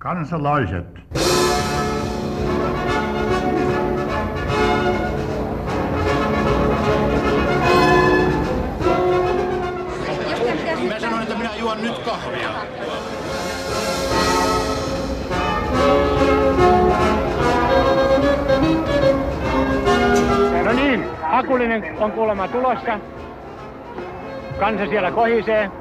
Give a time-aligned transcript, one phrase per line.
[0.00, 0.86] Kansalaiset.
[10.88, 12.48] Mä sanoin, että minä juon nyt kahvia.
[20.64, 22.98] No niin, Akulinen on kuulemma tulossa.
[24.58, 25.79] Kansa siellä kohisee.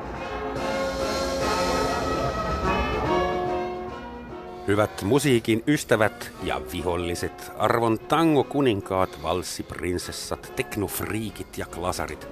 [4.69, 12.27] Hyvät musiikin ystävät ja viholliset, arvon tango kuninkaat, valssiprinsessat, teknofriikit ja klasarit.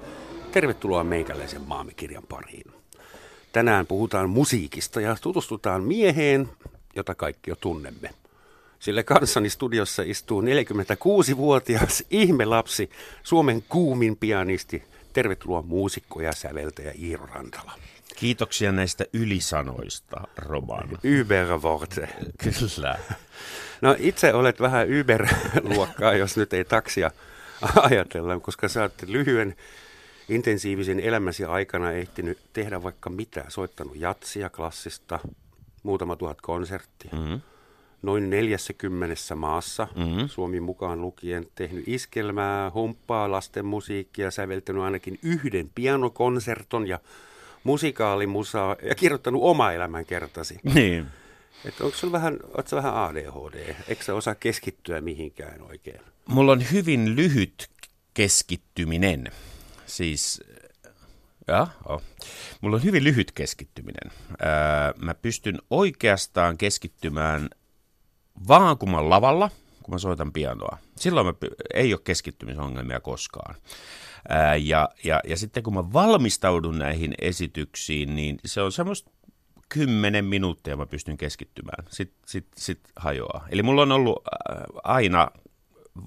[0.52, 2.72] Tervetuloa meikäläisen maamme kirjan pariin.
[3.54, 6.50] Tänään puhutaan musiikista ja tutustutaan mieheen,
[6.96, 8.10] jota kaikki jo tunnemme.
[8.80, 12.90] Sillä kanssani studiossa istuu 46-vuotias ihmelapsi,
[13.24, 14.84] Suomen kuumin pianisti.
[15.14, 17.72] Tervetuloa muusikko ja säveltäjä Iiro Rantala.
[18.18, 20.90] Kiitoksia näistä ylisanoista, Roman.
[21.04, 22.10] Überworte.
[22.44, 23.00] Kyllä.
[23.82, 27.12] No itse olet vähän Uber-luokkaa, jos nyt ei taksia
[27.76, 29.56] ajatella, koska sä oot lyhyen
[30.30, 33.46] intensiivisen elämäsi aikana ehtinyt tehdä vaikka mitä.
[33.48, 35.20] Soittanut jatsia, klassista,
[35.84, 37.12] muutama tuhat konserttia.
[37.14, 37.42] Mm-hmm.
[38.02, 40.28] Noin 40 maassa, mm-hmm.
[40.28, 47.00] Suomi mukaan lukien, tehnyt iskelmää, humppaa, lasten musiikkia, säveltänyt ainakin yhden pianokonserton ja
[47.68, 50.60] musikaalimusaa ja kirjoittanut oma elämänkertasi.
[50.64, 51.08] Niin.
[51.66, 53.76] Että onko sulla vähän, ootko vähän ADHD?
[53.88, 56.02] Eikö sä osaa keskittyä mihinkään oikein?
[56.28, 57.70] Mulla on hyvin lyhyt
[58.14, 59.28] keskittyminen.
[59.86, 60.44] Siis,
[61.48, 62.02] ja, oh.
[62.62, 64.12] mulla on hyvin lyhyt keskittyminen.
[64.42, 67.50] Ää, mä pystyn oikeastaan keskittymään
[68.48, 69.50] vaan kun mä lavalla,
[69.84, 70.78] kun mä soitan pianoa.
[70.96, 71.34] Silloin mä,
[71.74, 73.56] ei ole keskittymisongelmia koskaan.
[74.30, 79.12] Ää, ja, ja, ja sitten kun mä valmistaudun näihin esityksiin, niin se on semmoista
[79.70, 81.86] kymmenen minuuttia mä pystyn keskittymään.
[81.90, 83.48] Sitten sit, sit hajoaa.
[83.50, 84.24] Eli mulla on ollut
[84.84, 85.32] aina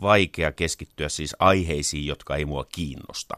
[0.01, 3.35] vaikea keskittyä siis aiheisiin, jotka ei mua kiinnosta.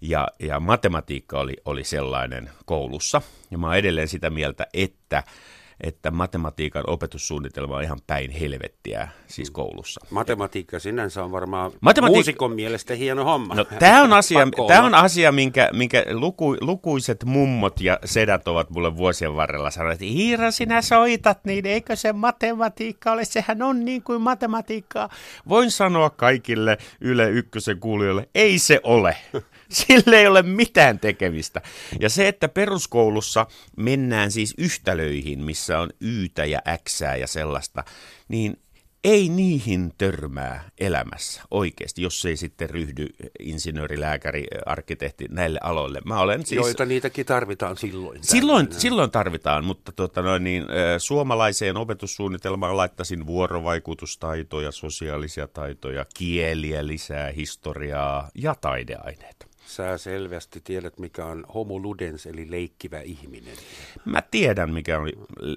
[0.00, 3.22] Ja, ja matematiikka oli, oli sellainen koulussa.
[3.50, 5.24] Ja mä oon edelleen sitä mieltä, että
[5.82, 10.00] että matematiikan opetussuunnitelma on ihan päin helvettiä siis koulussa.
[10.10, 13.54] Matematiikka sinänsä on varmaan Matematiik- muusikon mielestä hieno homma.
[13.54, 14.38] No, tämä on asia,
[14.68, 20.02] tämä on asia minkä, minkä luku, lukuiset mummot ja sedät ovat mulle vuosien varrella sanoneet,
[20.02, 25.08] että Iira, sinä soitat, niin eikö se matematiikka ole, sehän on niin kuin matematiikkaa.
[25.48, 29.16] Voin sanoa kaikille Yle Ykkösen kuulijoille, ei se ole.
[29.72, 31.62] Sille ei ole mitään tekemistä.
[32.00, 33.46] Ja se, että peruskoulussa
[33.76, 37.84] mennään siis yhtälöihin, missä on yytä ja äksää ja sellaista,
[38.28, 38.56] niin
[39.04, 43.06] ei niihin törmää elämässä oikeasti, jos ei sitten ryhdy
[43.40, 46.00] insinööri, lääkäri, arkkitehti näille aloille.
[46.04, 46.60] Mä olen siis...
[46.60, 48.18] Joita niitäkin tarvitaan silloin.
[48.24, 50.64] Silloin, silloin tarvitaan, mutta tuota, no, niin,
[50.98, 59.46] suomalaiseen opetussuunnitelmaan laittaisin vuorovaikutustaitoja, sosiaalisia taitoja, kieliä lisää, historiaa ja taideaineita.
[59.72, 63.56] Sä selvästi tiedät, mikä on homo ludens, eli leikkivä ihminen.
[64.04, 65.08] Mä tiedän, mikä on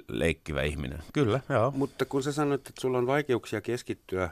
[0.07, 0.99] leikkivä ihminen.
[1.13, 1.71] Kyllä, joo.
[1.71, 4.29] Mutta kun sä sanoit, että sulla on vaikeuksia keskittyä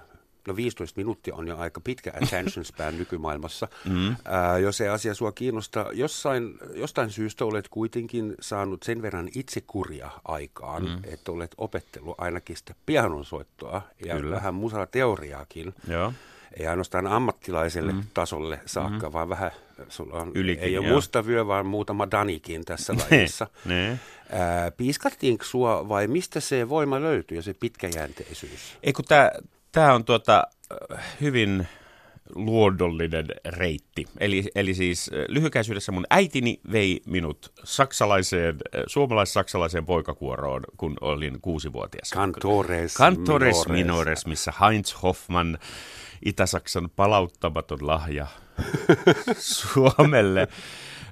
[0.48, 3.68] no 15 minuuttia on jo aika pitkä attention span nykymaailmassa.
[3.90, 4.16] Mm.
[4.26, 10.12] Ää, jos se asia sua kiinnostaa, jossain, jostain syystä olet kuitenkin saanut sen verran itsekuria
[10.26, 11.00] aikaan, mm.
[11.04, 14.36] että olet opettellut ainakin sitä pianonsoittoa ja Kyllä.
[14.36, 15.74] vähän musateoriaakin.
[15.88, 16.14] Joo
[16.60, 18.04] ei ainoastaan ammattilaiselle mm.
[18.14, 19.14] tasolle saakka, mm.
[19.14, 19.52] vaan vähän,
[19.90, 20.96] sulla on, Ylikin, ei ole joo.
[20.96, 23.48] musta vyö, vaan muutama Danikin tässä lajissa.
[23.66, 24.00] ne.
[24.32, 28.78] Ää, piiskattiinko sua vai mistä se voima löytyy ja se pitkäjänteisyys?
[28.84, 29.06] Ei kun
[29.72, 30.48] tämä on tuota,
[31.22, 31.68] hyvin
[32.36, 34.06] luonnollinen reitti.
[34.20, 42.12] Eli, eli siis lyhykäisyydessä mun äitini vei minut saksalaiseen, suomalais-saksalaiseen poikakuoroon, kun olin kuusivuotias.
[42.14, 43.86] Cantores, Cantores minores.
[43.86, 45.58] minores, missä Heinz Hoffmann
[46.26, 48.28] Itä-Saksan palauttamaton lahja
[49.40, 50.48] Suomelle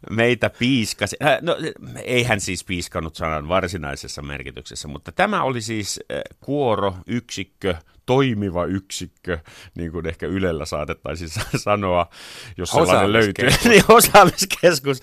[0.09, 1.17] meitä piiskasi.
[1.23, 1.57] Äh, no,
[2.03, 7.75] eihän siis piiskannut sanan varsinaisessa merkityksessä, mutta tämä oli siis äh, kuoro, yksikkö,
[8.05, 9.39] toimiva yksikkö,
[9.75, 12.09] niin kuin ehkä Ylellä saatettaisiin sanoa,
[12.57, 13.49] jos sellainen löytyy.
[13.69, 15.01] niin, osaamiskeskus,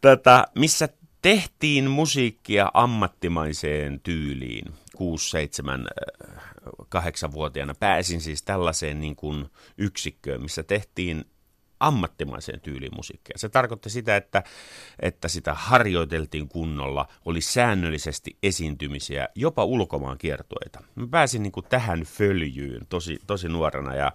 [0.00, 0.88] tätä, missä
[1.22, 4.74] tehtiin musiikkia ammattimaiseen tyyliin.
[4.96, 5.86] 6, 7,
[6.88, 11.24] kahdeksanvuotiaana pääsin siis tällaiseen niin kuin yksikköön, missä tehtiin
[11.80, 13.38] ammattimaiseen tyyliin musiikkia.
[13.38, 14.42] Se tarkoitti sitä, että,
[15.00, 20.82] että sitä harjoiteltiin kunnolla, oli säännöllisesti esiintymisiä, jopa ulkomaan kiertueita.
[20.94, 24.12] Mä pääsin niin kuin tähän följyyn tosi, tosi nuorena ja,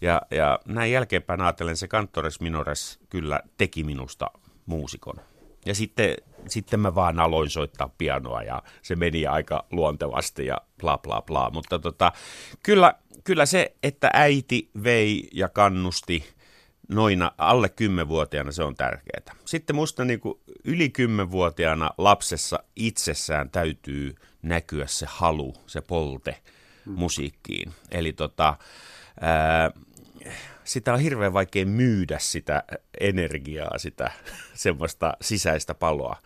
[0.00, 4.30] ja, ja näin jälkeenpäin ajatellen se Kantores Minores kyllä teki minusta
[4.66, 5.20] muusikon.
[5.66, 6.16] Ja sitten,
[6.48, 11.50] sitten mä vaan aloin soittaa pianoa ja se meni aika luontevasti ja bla bla bla.
[11.50, 12.12] Mutta tota,
[12.62, 12.94] kyllä,
[13.24, 16.34] kyllä se, että äiti vei ja kannusti
[16.88, 19.36] noina alle kymmenvuotiaana se on tärkeää.
[19.44, 26.36] Sitten musta niin kuin yli kymmenvuotiaana lapsessa itsessään täytyy näkyä se halu, se polte
[26.86, 27.72] musiikkiin.
[27.90, 28.56] Eli tota,
[29.20, 29.70] ää,
[30.64, 32.62] sitä on hirveän vaikea myydä sitä
[33.00, 34.10] energiaa, sitä
[34.54, 36.16] semmoista sisäistä paloa.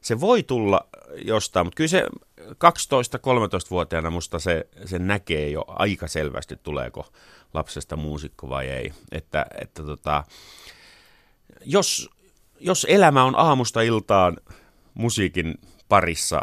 [0.00, 0.86] Se voi tulla
[1.24, 2.04] jostain, mutta kyllä se
[2.40, 7.06] 12-13-vuotiaana musta se, se näkee jo aika selvästi, tuleeko
[7.54, 8.92] lapsesta muusikko vai ei.
[9.12, 10.24] Että, että tota,
[11.64, 12.10] jos,
[12.60, 14.36] jos elämä on aamusta iltaan
[14.94, 15.54] musiikin
[15.88, 16.40] parissa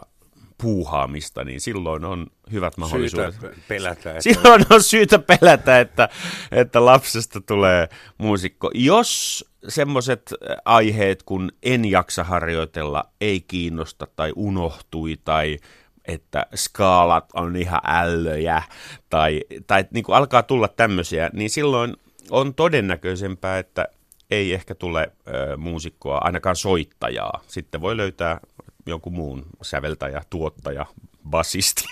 [0.61, 3.35] puuhaamista, niin silloin on hyvät mahdollisuudet.
[3.35, 4.09] Syytä pelätä.
[4.09, 4.21] Että...
[4.21, 6.09] Silloin on syytä pelätä, että,
[6.51, 8.71] että lapsesta tulee muusikko.
[8.73, 10.33] Jos semmoiset
[10.65, 15.57] aiheet, kun en jaksa harjoitella, ei kiinnosta tai unohtui tai
[16.05, 18.63] että skaalat on ihan ällöjä
[19.09, 21.95] tai, tai niin kuin alkaa tulla tämmöisiä, niin silloin
[22.29, 23.87] on todennäköisempää, että
[24.31, 27.41] ei ehkä tule ö, muusikkoa, ainakaan soittajaa.
[27.47, 28.39] Sitten voi löytää
[28.87, 30.85] jonkun muun säveltäjä, tuottaja,
[31.29, 31.83] basisti.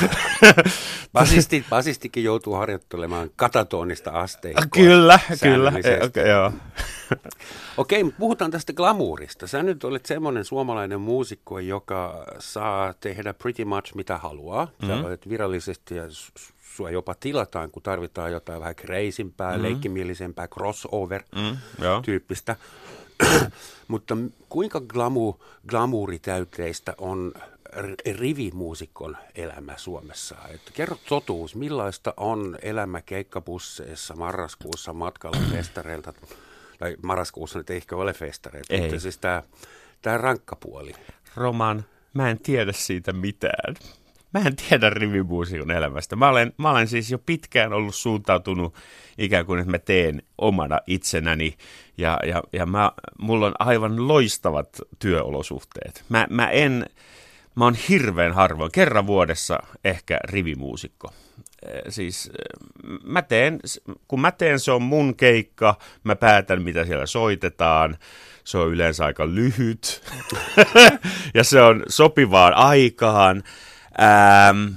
[1.12, 4.66] Basisti, basistikin joutuu harjoittelemaan katatonista asteikkoa.
[4.72, 5.72] Kyllä, kyllä.
[6.04, 6.52] Okay, joo.
[7.76, 9.46] Okei, mutta puhutaan tästä glamourista.
[9.46, 14.64] Sä nyt olet semmoinen suomalainen muusikko, joka saa tehdä pretty much mitä haluaa.
[14.64, 14.88] Mm-hmm.
[14.88, 15.04] Sä mhm.
[15.04, 16.04] olet virallisesti ja
[16.76, 19.62] sua jopa tilataan, kun tarvitaan jotain vähän kreisimpää, mm-hmm.
[19.62, 22.52] leikkimielisempää, crossover-tyyppistä.
[22.52, 23.07] Mm-hmm.
[23.88, 24.16] Mutta
[24.48, 25.34] kuinka glamu,
[25.68, 27.32] glamuuritäyteistä on
[28.18, 30.36] rivimuusikon elämä Suomessa?
[30.50, 36.12] Että kerro totuus, millaista on elämä keikkabusseissa marraskuussa matkalla festareilta,
[36.78, 38.80] tai marraskuussa nyt ei ehkä ole festareita, ei.
[38.80, 39.42] mutta siis tämä,
[40.02, 40.92] tämä rankka puoli.
[41.36, 43.74] Roman, mä en tiedä siitä mitään.
[44.34, 46.16] Mä en tiedä rivimuusikon elämästä.
[46.16, 48.74] Mä olen, mä olen siis jo pitkään ollut suuntautunut
[49.18, 51.56] ikään kuin, että mä teen omana itsenäni
[51.98, 56.04] ja, ja, ja mä, mulla on aivan loistavat työolosuhteet.
[56.08, 56.86] Mä, mä en,
[57.54, 61.12] mä oon hirveän harvoin, kerran vuodessa ehkä rivimuusikko.
[61.88, 62.30] Siis
[63.04, 63.60] mä teen,
[64.08, 67.98] kun mä teen, se on mun keikka, mä päätän mitä siellä soitetaan,
[68.44, 70.02] se on yleensä aika lyhyt
[71.34, 73.42] ja se on sopivaan aikaan.
[74.00, 74.74] Ähm,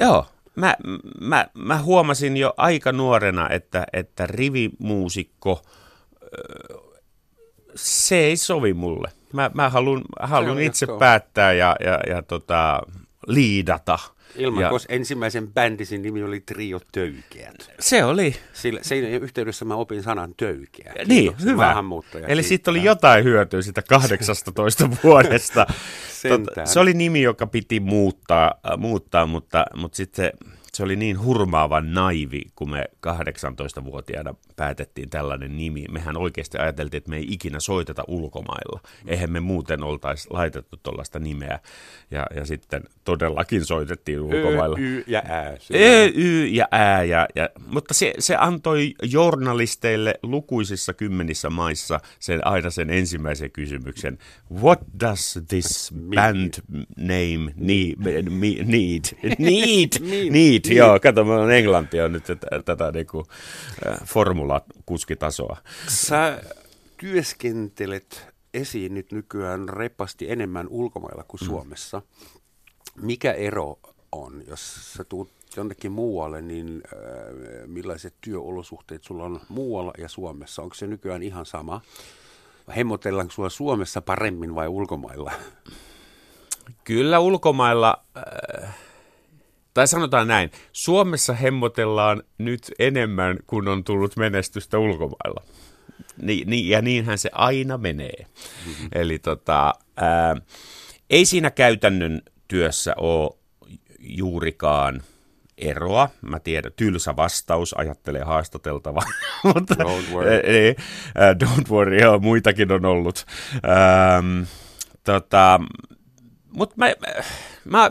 [0.00, 0.76] joo, mä,
[1.20, 5.62] mä, mä huomasin jo aika nuorena, että, että rivimuusikko,
[7.74, 9.08] se ei sovi mulle.
[9.32, 12.80] Mä, mä haluan, haluan itse päättää ja, ja, ja tota,
[13.26, 13.98] liidata.
[14.36, 17.72] Ilman, ja, ensimmäisen bändisin nimi oli Trio Töykeät.
[17.80, 18.34] Se oli.
[18.52, 20.94] Sillä, siinä yhteydessä mä opin sanan töykeä.
[21.06, 21.74] Niin, hyvä.
[22.26, 25.66] Eli siitä oli jotain hyötyä sitä 18 vuodesta.
[26.28, 30.32] Tota, se oli nimi, joka piti muuttaa, äh, muuttaa mutta, mutta sitten
[30.72, 35.84] se oli niin hurmaavan naivi, kun me 18-vuotiaana päätettiin tällainen nimi.
[35.90, 38.80] Mehän oikeasti ajateltiin, että me ei ikinä soiteta ulkomailla.
[39.06, 41.58] Eihän me muuten oltaisi laitettu tuollaista nimeä.
[42.10, 44.76] Ja, ja sitten todellakin soitettiin ulkomailla.
[44.78, 45.56] Ö, y ja ä.
[45.74, 47.04] Ö, y ja ä.
[47.04, 54.18] Ja, ja, mutta se, se antoi journalisteille lukuisissa kymmenissä maissa sen, aina sen ensimmäisen kysymyksen.
[54.62, 56.54] What does this band
[56.96, 57.96] name need?
[58.64, 59.04] Need?
[59.38, 59.38] Need?
[59.38, 60.76] need niin.
[60.76, 63.26] joo, kato, mä olen englantia nyt tätä, tätä niinku,
[64.54, 65.56] äh, formulakuskitasoa.
[65.88, 66.42] Sä
[66.96, 71.46] työskentelet esiin nyt nykyään repasti enemmän ulkomailla kuin mm.
[71.46, 72.02] Suomessa.
[72.96, 73.78] Mikä ero
[74.12, 80.62] on, jos sä tuut jonnekin muualle, niin äh, millaiset työolosuhteet sulla on muualla ja Suomessa?
[80.62, 81.80] Onko se nykyään ihan sama?
[82.76, 85.32] Hemmotellaanko sulla Suomessa paremmin vai ulkomailla?
[86.84, 88.04] Kyllä ulkomailla...
[88.16, 88.74] Äh
[89.74, 95.42] tai sanotaan näin, Suomessa hemmotellaan nyt enemmän kuin on tullut menestystä ulkomailla.
[96.22, 98.26] Ni, ni, ja niinhän se aina menee.
[98.66, 98.88] Mm-hmm.
[98.94, 100.36] Eli tota, ää,
[101.10, 103.30] ei siinä käytännön työssä ole
[103.98, 105.02] juurikaan
[105.58, 106.08] eroa.
[106.20, 109.02] Mä tiedän, tylsä vastaus, ajattelee haastateltava.
[109.54, 110.34] Mutta, don't worry.
[110.34, 110.76] Ei,
[111.16, 113.26] don't worry, joo, muitakin on ollut.
[113.54, 114.42] Ähm,
[115.04, 115.60] tota,
[116.52, 116.92] Mutta mä,
[117.64, 117.90] mä,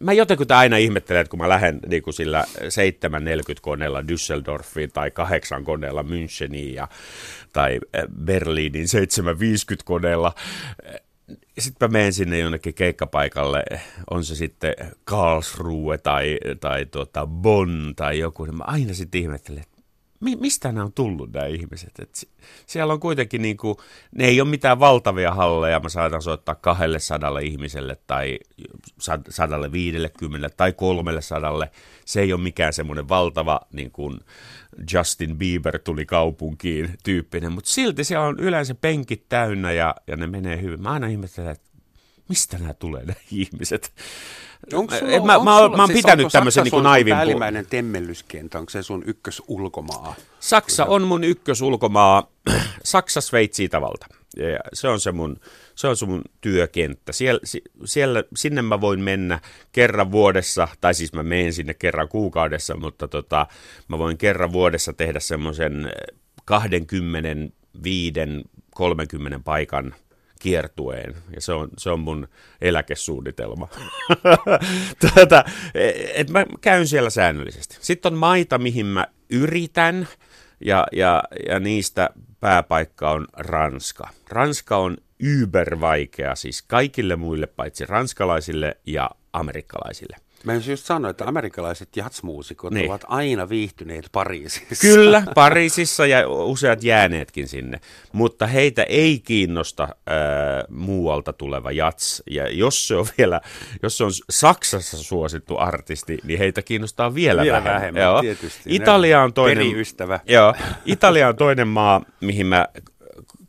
[0.00, 5.10] mä jotenkin aina ihmettelen, että kun mä lähden niin kuin sillä 740 koneella Düsseldorfiin tai
[5.10, 6.88] 8 koneella Müncheniin ja,
[7.52, 10.34] tai äh, Berliinin 750 koneella,
[11.58, 13.62] sitten mä menen sinne jonnekin keikkapaikalle,
[14.10, 19.64] on se sitten Karlsruhe tai, tai tuota Bonn tai joku, niin mä aina sitten ihmettelen,
[20.22, 21.98] mi, mistä nämä on tullut nämä ihmiset?
[21.98, 22.28] Et si-
[22.66, 23.76] siellä on kuitenkin, niin kuin,
[24.14, 28.38] ne ei ole mitään valtavia halleja, mä saatan soittaa kahdelle sadalle ihmiselle tai
[29.28, 31.70] sadalle viidellekymmenelle tai kolmelle sadalle.
[32.04, 34.20] Se ei ole mikään semmoinen valtava niin kuin
[34.92, 40.26] Justin Bieber tuli kaupunkiin tyyppinen, mutta silti siellä on yleensä penkit täynnä ja, ja ne
[40.26, 40.82] menee hyvin.
[40.82, 41.71] Mä aina ihmettelen, että
[42.32, 43.92] mistä nämä tulee nämä ihmiset?
[44.72, 47.14] Onko sulla, Et mä, onko mä, sulla, mä oon siis pitänyt tämmöisen niin naivin...
[47.14, 50.14] päällimmäinen temmellyskenttä, onko se sun ykkös ulkomaa?
[50.40, 52.30] Saksa on mun ykkösulkomaa.
[52.84, 54.06] Saksa, Sveitsi, Itävalta.
[54.36, 55.40] Ja se on se mun,
[55.74, 57.12] se on se mun työkenttä.
[57.12, 57.40] Siellä,
[57.84, 59.40] siellä, sinne mä voin mennä
[59.72, 63.46] kerran vuodessa, tai siis mä menen sinne kerran kuukaudessa, mutta tota,
[63.88, 65.92] mä voin kerran vuodessa tehdä semmoisen
[66.44, 68.20] 25,
[68.74, 69.94] 30 paikan
[70.42, 72.28] kiertueen, ja se on, se on mun
[72.60, 73.68] eläkesuunnitelma.
[75.14, 75.44] Tätä,
[76.14, 77.76] et mä käyn siellä säännöllisesti.
[77.80, 80.08] Sitten on maita, mihin mä yritän,
[80.64, 84.08] ja, ja, ja niistä pääpaikka on Ranska.
[84.28, 90.16] Ranska on yber vaikea, siis kaikille muille paitsi ranskalaisille ja amerikkalaisille.
[90.44, 92.90] Mä just sanoin, että amerikkalaiset jatsmuusikot niin.
[92.90, 94.80] ovat aina viihtyneet Pariisissa.
[94.80, 97.80] Kyllä, Pariisissa ja useat jääneetkin sinne,
[98.12, 99.88] mutta heitä ei kiinnosta äh,
[100.68, 102.22] muualta tuleva jats.
[102.30, 103.40] Ja jos se on vielä,
[103.82, 107.74] jos se on Saksassa suosittu artisti, niin heitä kiinnostaa vielä, vielä vähemmän.
[107.74, 108.02] vähemmän.
[108.02, 108.20] Joo.
[108.20, 108.76] Tietysti.
[108.76, 110.20] Italia on toinen, Periystävä.
[110.28, 112.66] Joo, Italia on toinen maa, mihin mä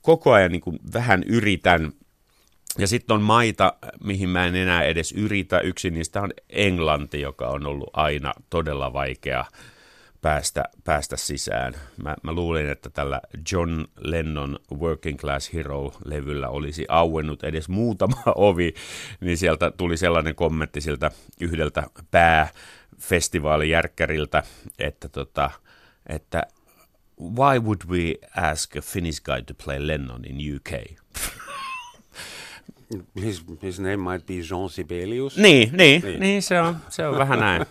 [0.02, 1.92] koko ajan niin kuin vähän yritän
[2.78, 5.60] ja sitten on maita, mihin mä en enää edes yritä.
[5.60, 9.46] Yksi niistä on Englanti, joka on ollut aina todella vaikea
[10.22, 11.74] päästä, päästä sisään.
[12.04, 18.74] Mä, mä luulin, että tällä John Lennon Working Class Hero-levyllä olisi auennut edes muutama ovi,
[19.20, 21.12] niin sieltä tuli sellainen kommentti siltä
[21.42, 24.44] yhdeltä pääfestivaalijärkkäriltä,
[24.80, 25.50] että, tota,
[26.10, 26.44] että
[27.22, 30.70] why would we ask a Finnish guy to play Lennon in UK?
[33.22, 35.38] His, his name might be Jean Sibelius.
[35.38, 36.20] Niin, niin, niin.
[36.20, 37.66] niin se, on, se on vähän näin.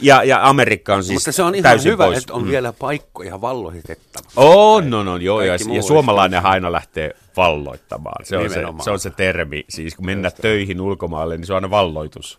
[0.00, 2.18] Ja, ja Amerikka on siis Mutta se on ihan hyvä, pois.
[2.18, 2.48] että on mm.
[2.48, 4.24] vielä paikkoja vallohitettava.
[4.36, 8.26] On, no, no, joo, ja, ja suomalainen aina lähtee valloittamaan.
[8.26, 8.84] Se on se, Nimenomaan.
[8.84, 9.64] se on se termi.
[9.68, 12.38] Siis kun mennä töihin ulkomaalle, niin se on aina valloitus.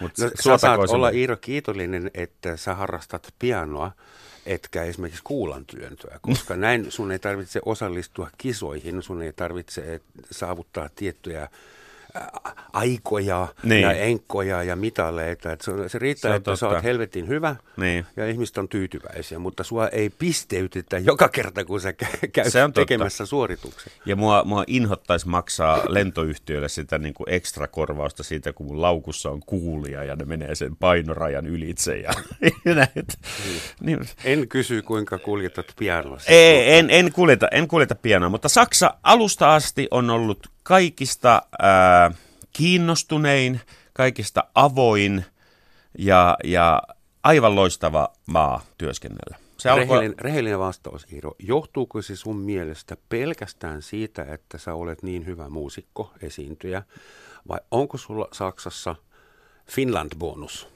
[0.00, 3.92] Mut No, sä saat olla Iiro kiitollinen, että sä harrastat pianoa,
[4.46, 10.88] etkä esimerkiksi kuulantyöntöä, koska näin sun ei tarvitse osallistua kisoihin, sun ei tarvitse eh, saavuttaa
[10.96, 11.48] tiettyjä
[12.72, 13.82] aikoja Niin.
[13.82, 15.52] ja enkkoja ja mitaleita.
[15.52, 16.74] Et se, se riittää, Se että sä totta.
[16.76, 18.06] oot helvetin hyvä Niin.
[18.16, 22.64] ja ihmiset on tyytyväisiä, mutta sua ei pisteytetä joka kerta, kun sä kä- käyt Se
[22.64, 22.80] on totta.
[22.86, 23.92] tekemässä suorituksen.
[24.06, 29.30] Ja mua, mua inhottaisi maksaa lentoyhtiölle sitä niin kuin ekstra korvausta siitä, kun mun laukussa
[29.30, 31.96] on kuulia ja ne menee sen painorajan ylitse.
[31.96, 32.10] Ja,
[32.64, 32.88] ja näin.
[33.80, 34.00] Niin.
[34.24, 36.18] En kysy, kuinka kuljetat pianoa.
[36.28, 42.10] Ei, en, en, kuljeta, en kuljeta pianoa, mutta Saksa alusta asti on ollut kaikista ää,
[42.52, 43.60] kiinnostunein,
[43.92, 45.24] kaikista avoin
[45.98, 46.82] ja, ja
[47.22, 49.36] aivan loistava maa työskennellä.
[49.58, 51.34] Se alkoi, Rehellinen, rehellinen vastaus, Iiro.
[51.38, 56.82] Johtuuko se sun mielestä pelkästään siitä, että sä olet niin hyvä muusikko, esiintyjä,
[57.48, 58.96] vai onko sulla Saksassa
[59.70, 60.68] Finland-bonus?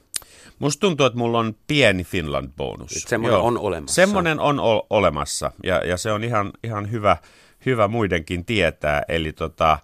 [0.59, 2.91] musta tuntuu, että mulla on pieni Finland-bonus.
[2.91, 3.95] Semmoinen on olemassa.
[3.95, 7.17] Semmoinen on o- olemassa ja, ja se on ihan, ihan hyvä,
[7.65, 9.03] hyvä muidenkin tietää.
[9.07, 9.79] Eli tota,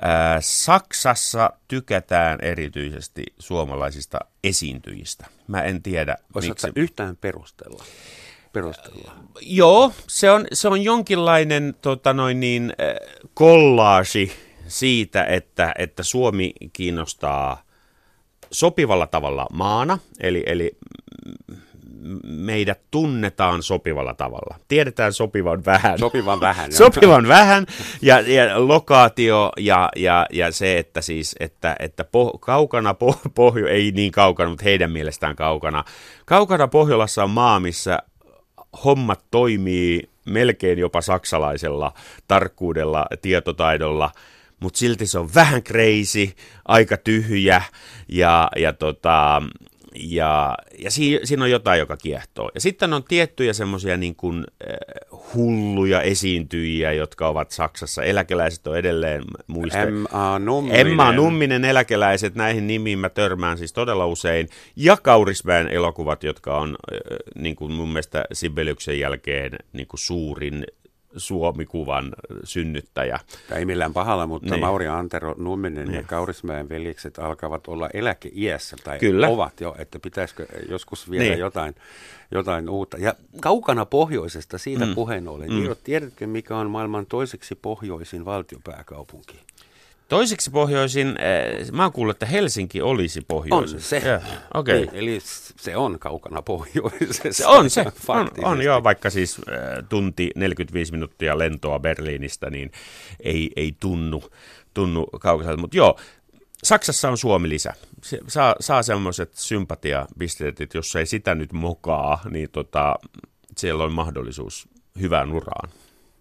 [0.00, 5.26] ää, Saksassa tykätään erityisesti suomalaisista esiintyjistä.
[5.48, 7.84] Mä en tiedä, Osaatko sä yhtään perustella?
[8.52, 9.12] perustella?
[9.40, 12.72] Joo, se on, se on jonkinlainen tota noin niin,
[13.34, 14.32] kollaasi
[14.68, 17.62] siitä, että, että Suomi kiinnostaa
[18.50, 20.76] sopivalla tavalla maana, eli, eli
[21.48, 21.56] mm,
[22.24, 24.56] meidät tunnetaan sopivalla tavalla.
[24.68, 25.98] Tiedetään sopivan vähän.
[25.98, 26.72] Sopivan vähän.
[26.72, 27.66] Sopivan vähän
[28.02, 33.66] ja, ja lokaatio ja, ja, ja se, että siis, että, että poh, kaukana poh, pohjo,
[33.66, 35.84] ei niin kaukana, mutta heidän mielestään kaukana.
[36.24, 37.98] Kaukana Pohjolassa on maa, missä
[38.84, 41.92] hommat toimii melkein jopa saksalaisella
[42.28, 44.10] tarkkuudella, tietotaidolla,
[44.60, 46.32] mutta silti se on vähän crazy,
[46.64, 47.62] aika tyhjä
[48.08, 49.42] ja, ja, tota,
[50.00, 52.50] ja, ja si, siinä on jotain, joka kiehtoo.
[52.54, 54.76] Ja sitten on tiettyjä semmoisia niin kuin, äh,
[55.34, 58.02] hulluja esiintyjiä, jotka ovat Saksassa.
[58.02, 59.86] Eläkeläiset on edelleen muista.
[59.86, 60.38] M.A.
[60.38, 60.80] Numminen.
[60.80, 64.48] Emma Numminen, eläkeläiset, näihin nimiin mä törmään siis todella usein.
[64.76, 66.98] Ja Kaurismäen elokuvat, jotka on äh,
[67.34, 70.64] niin kuin mun mielestä Sibeliuksen jälkeen niin kuin suurin
[71.16, 72.12] Suomikuvan
[72.44, 73.20] synnyttäjä.
[73.48, 74.60] Tai ei millään pahalla, mutta Niin.
[74.60, 75.94] Mauri Antero Numminen Niin.
[75.96, 79.28] ja Kaurismäen veljekset alkavat olla eläkeiässä, tai Kyllä.
[79.28, 81.38] ovat jo, että pitäisikö joskus vielä Niin.
[81.38, 81.74] jotain,
[82.30, 82.96] jotain uutta.
[82.98, 84.94] Ja kaukana pohjoisesta, siitä Mm.
[84.94, 85.76] puheen ollen, mm.
[85.84, 89.40] tiedätkö mikä on maailman toiseksi pohjoisin valtiopääkaupunki?
[90.08, 93.76] Toiseksi pohjoisin, äh, mä oon kuullut, että Helsinki olisi pohjoisin.
[93.76, 94.02] On se.
[94.04, 94.20] Joo,
[94.54, 94.80] Okei.
[94.80, 95.18] Niin, eli
[95.56, 97.32] se on kaukana pohjoisessa.
[97.32, 102.72] Se on se, on, on joo, vaikka siis äh, tunti 45 minuuttia lentoa Berliinistä, niin
[103.20, 104.24] ei, ei tunnu,
[104.74, 105.60] tunnu kaukaiselta.
[105.60, 105.98] Mutta joo,
[106.64, 107.72] Saksassa on Suomi lisä.
[108.02, 112.96] Se, saa, saa semmoiset sympatiapisteet, että jos ei sitä nyt mokaa, niin tota,
[113.56, 114.68] siellä on mahdollisuus
[115.00, 115.70] hyvään uraan.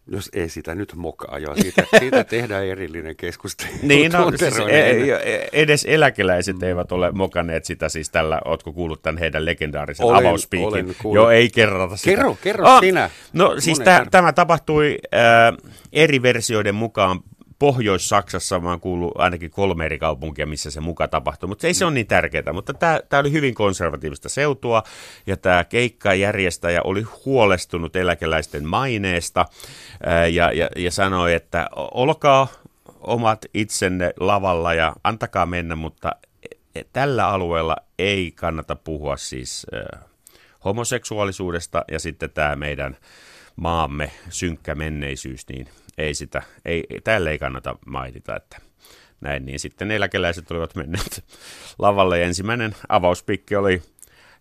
[0.07, 3.69] Jos ei sitä nyt mokaa, joo, siitä, siitä tehdään erillinen keskustelu.
[3.81, 5.09] Niin, no, siis Tunteroinen.
[5.09, 10.05] e- e- edes eläkeläiset eivät ole mokanneet sitä siis tällä, ootko kuullut tämän heidän legendaarisen
[10.05, 10.67] Olen- avauspiikin?
[10.67, 11.15] olen kuullut.
[11.24, 12.09] Joo, ei kerrota sitä.
[12.09, 13.09] Kerro, kerro sinä.
[13.33, 14.07] No siis kerran.
[14.12, 15.57] tämä tapahtui äh,
[15.93, 17.19] eri versioiden mukaan
[17.59, 21.85] Pohjois-Saksassa, mä oon kuullut ainakin kolme eri kaupunkia, missä se muka tapahtui, mutta ei se
[21.85, 22.53] ole niin tärkeää.
[22.53, 24.83] Mutta tämä, oli hyvin konservatiivista seutua,
[25.27, 29.45] ja tämä keikkajärjestäjä oli huolestunut eläkeläisten maineesta,
[30.05, 32.47] ää, ja, ja, ja sanoi, että olkaa
[33.00, 36.12] omat itsenne lavalla ja antakaa mennä, mutta
[36.75, 39.67] e- tällä alueella ei kannata puhua siis
[40.65, 42.97] homoseksuaalisuudesta, ja sitten tämä meidän
[43.55, 48.57] maamme synkkä menneisyys, niin ei sitä, ei, tälle ei kannata mainita, että
[49.21, 51.23] näin, niin sitten eläkeläiset olivat menneet
[51.79, 53.81] lavalle, ensimmäinen avauspikki oli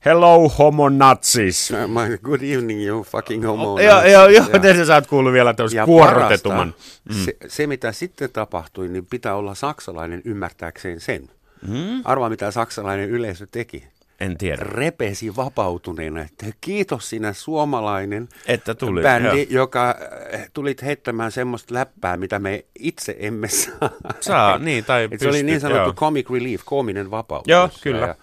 [0.04, 1.70] Hello, homo nazis.
[1.70, 3.80] No, my- Good evening, you fucking homo.
[3.80, 6.74] Joo, joo, joo, Ja- sä oot kuullut vielä tämmöisen kuorrutetumman.
[6.74, 11.30] parasta, se, se, mitä sitten tapahtui, niin pitää olla saksalainen ymmärtääkseen sen.
[11.68, 12.02] Mm?
[12.04, 13.84] Arvaa, mitä saksalainen yleisö teki.
[14.20, 14.62] En tiedä.
[14.62, 19.62] Repesi vapautuneena, että kiitos sinä suomalainen Että tuli, bändi, joo.
[19.62, 19.94] joka
[20.34, 23.90] äh, tulit heittämään semmoista läppää, mitä me itse emme saa.
[24.20, 25.94] Saa, niin, tai Et se oli pystyt, niin sanottu joo.
[25.94, 27.48] comic relief, koominen vapautus.
[27.48, 28.06] Joo, kyllä.
[28.06, 28.14] Ja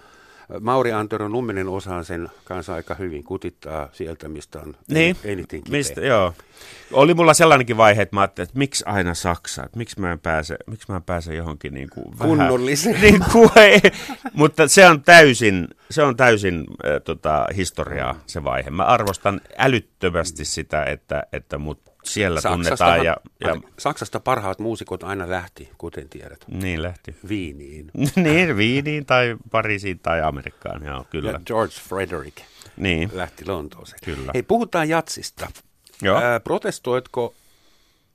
[0.60, 5.78] Mauri Antero Numminen osaa sen kanssa aika hyvin kutittaa sieltä, mistä on Niin, eniten kipeä.
[5.78, 6.34] mistä, joo.
[6.92, 10.20] Oli mulla sellainenkin vaihe, että mä ajattelin, että miksi aina Saksa, että miksi mä en
[10.20, 12.30] pääse, miksi mä en pääse johonkin niin kuin vähän...
[12.38, 13.02] Kunnolliseen.
[13.02, 13.82] Niin kuin ei,
[14.34, 18.70] mutta se on täysin, se on täysin äh, tota, historiaa se vaihe.
[18.70, 25.30] Mä arvostan älyttömästi sitä, että, että mut siellä tunnetaan ja, ja Saksasta parhaat muusikot aina
[25.30, 27.16] lähti, kuten tiedät, niin lähti.
[27.30, 27.92] Viiniin.
[28.16, 31.32] niin, Viiniin tai Pariisiin tai Amerikkaan, joo, kyllä.
[31.32, 32.38] Ja George Frederick
[32.78, 34.00] Niin, lähti Lontooseen.
[34.06, 34.32] Kyllä.
[34.34, 35.52] Hei, puhutaan jatsista.
[36.02, 36.18] joo.
[36.22, 37.34] Ää, protestoitko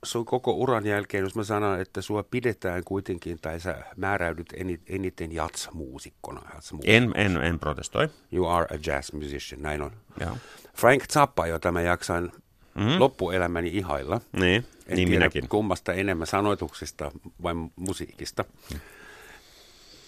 [0.03, 4.79] sun koko uran jälkeen, jos mä sanon, että sua pidetään kuitenkin, tai sä määräydyt eni-
[4.87, 6.41] eniten jatsmuusikkona?
[6.83, 8.09] En, en, en protestoi.
[8.31, 9.91] You are a jazz musician, näin on.
[10.19, 10.37] Joo.
[10.75, 12.31] Frank Zappa, jota mä jaksain
[12.77, 12.99] Mm.
[12.99, 14.21] loppuelämäni ihailla.
[14.31, 15.49] Niin, En niin tiedä minäkin.
[15.49, 17.11] kummasta enemmän sanoituksista
[17.43, 18.45] vai musiikista.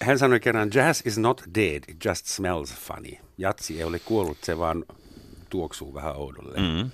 [0.02, 3.12] Hän sanoi kerran, jazz is not dead, it just smells funny.
[3.38, 4.86] Jatsi ei ole kuollut, se vaan
[5.50, 6.58] tuoksuu vähän oudolle.
[6.60, 6.92] Mm.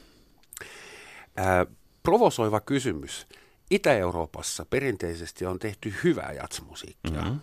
[1.38, 1.66] Ää,
[2.04, 3.28] provosoiva kysymys.
[3.72, 7.22] Itä-Euroopassa perinteisesti on tehty hyvää jatsmusiikkia.
[7.22, 7.36] Mhm.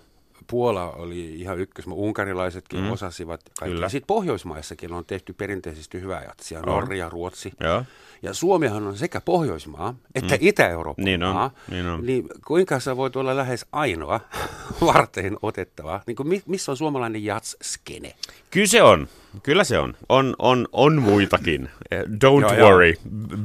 [0.47, 2.91] Puola oli ihan ykkös, unkarilaisetkin Mm.
[2.93, 3.75] osasivat kaikki.
[3.75, 3.89] Kyllä.
[3.89, 6.65] Sitten Pohjoismaissakin on tehty perinteisesti hyvää jatsia, On.
[6.67, 7.53] Norja, Ruotsi.
[7.61, 7.85] Joo.
[8.23, 10.39] Ja Suomihan on sekä Pohjoismaa että mm.
[10.41, 11.51] Itä-Euroopan Niin on, maa.
[11.71, 12.07] niin on.
[12.07, 14.21] Niin kuinka sä voit olla lähes ainoa
[14.95, 16.01] varteen otettava?
[16.07, 18.15] Niin kuin, mi- missä on suomalainen jats-skene?
[18.51, 19.09] Kyllä se on.
[19.43, 19.95] Kyllä se on.
[20.09, 21.69] On, on, on muitakin.
[21.91, 22.69] Eh, Don't Joo, joo.
[22.69, 22.95] worry.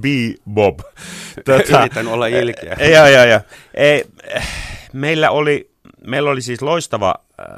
[0.01, 0.79] Be Bob.
[1.81, 2.77] Yritän olla ilkeä.
[2.79, 3.39] Joo, joo, joo.
[3.73, 4.47] Eh, eh,
[4.93, 5.69] Meillä oli,
[6.05, 7.15] meillä oli siis loistava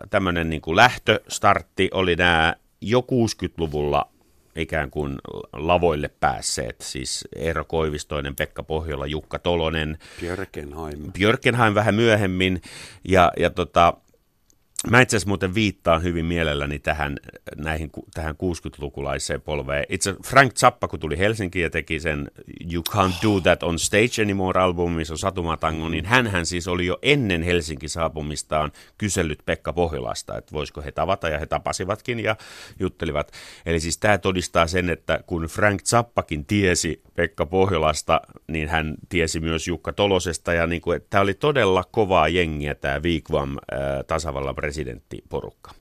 [0.09, 1.89] tämmöinen niin kuin lähtöstartti.
[1.93, 4.09] Oli nämä jo 60-luvulla
[4.55, 5.17] ikään kuin
[5.53, 11.11] lavoille päässeet, siis Eero Koivistoinen, Pekka Pohjola, Jukka Tolonen, Björkenheim.
[11.13, 12.61] Björkenheim vähän myöhemmin,
[13.07, 13.93] ja, ja tota,
[14.87, 17.17] Mä itse asiassa muuten viittaan hyvin mielelläni tähän,
[17.57, 19.85] näihin, tähän 60-lukulaiseen polveen.
[19.89, 22.31] Itse Frank Zappa, kun tuli Helsinkiin ja teki sen
[22.73, 26.85] You Can't Do That on Stage Anymore album, missä on Satumatango, niin hän siis oli
[26.85, 32.35] jo ennen Helsinki saapumistaan kysellyt Pekka Pohjolasta, että voisiko he tavata, ja he tapasivatkin ja
[32.79, 33.31] juttelivat.
[33.65, 39.39] Eli siis tämä todistaa sen, että kun Frank Zappakin tiesi Pekka Pohjolasta, niin hän tiesi
[39.39, 43.79] myös Jukka Tolosesta, ja niin kuin, että tämä oli todella kovaa jengiä tämä Vigvam äh,
[44.07, 45.71] tasavallan presidenttiporukka.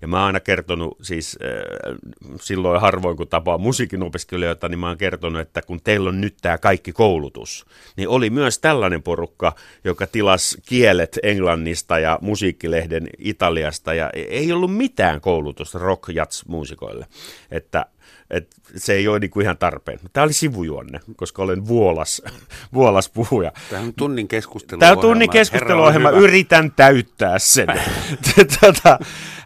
[0.00, 1.96] Ja mä oon aina kertonut, siis äh,
[2.40, 6.36] silloin harvoin kun tapaa musiikin opiskelijoita, niin mä oon kertonut, että kun teillä on nyt
[6.42, 13.94] tämä kaikki koulutus, niin oli myös tällainen porukka, joka tilasi kielet Englannista ja musiikkilehden Italiasta,
[13.94, 16.04] ja ei ollut mitään koulutusta rock
[16.48, 17.06] muusikoille
[17.50, 17.86] Että
[18.30, 19.98] että se ei ole niin kuin ihan tarpeen.
[20.12, 22.22] Tämä oli sivujuonne, koska olen vuolas,
[22.74, 23.52] vuolas puhuja.
[23.70, 24.80] Tämä on tunnin keskusteluohjelma.
[24.80, 27.68] Tämä on tunnin keskusteluohjelma, yritän täyttää sen.
[28.60, 28.98] tota,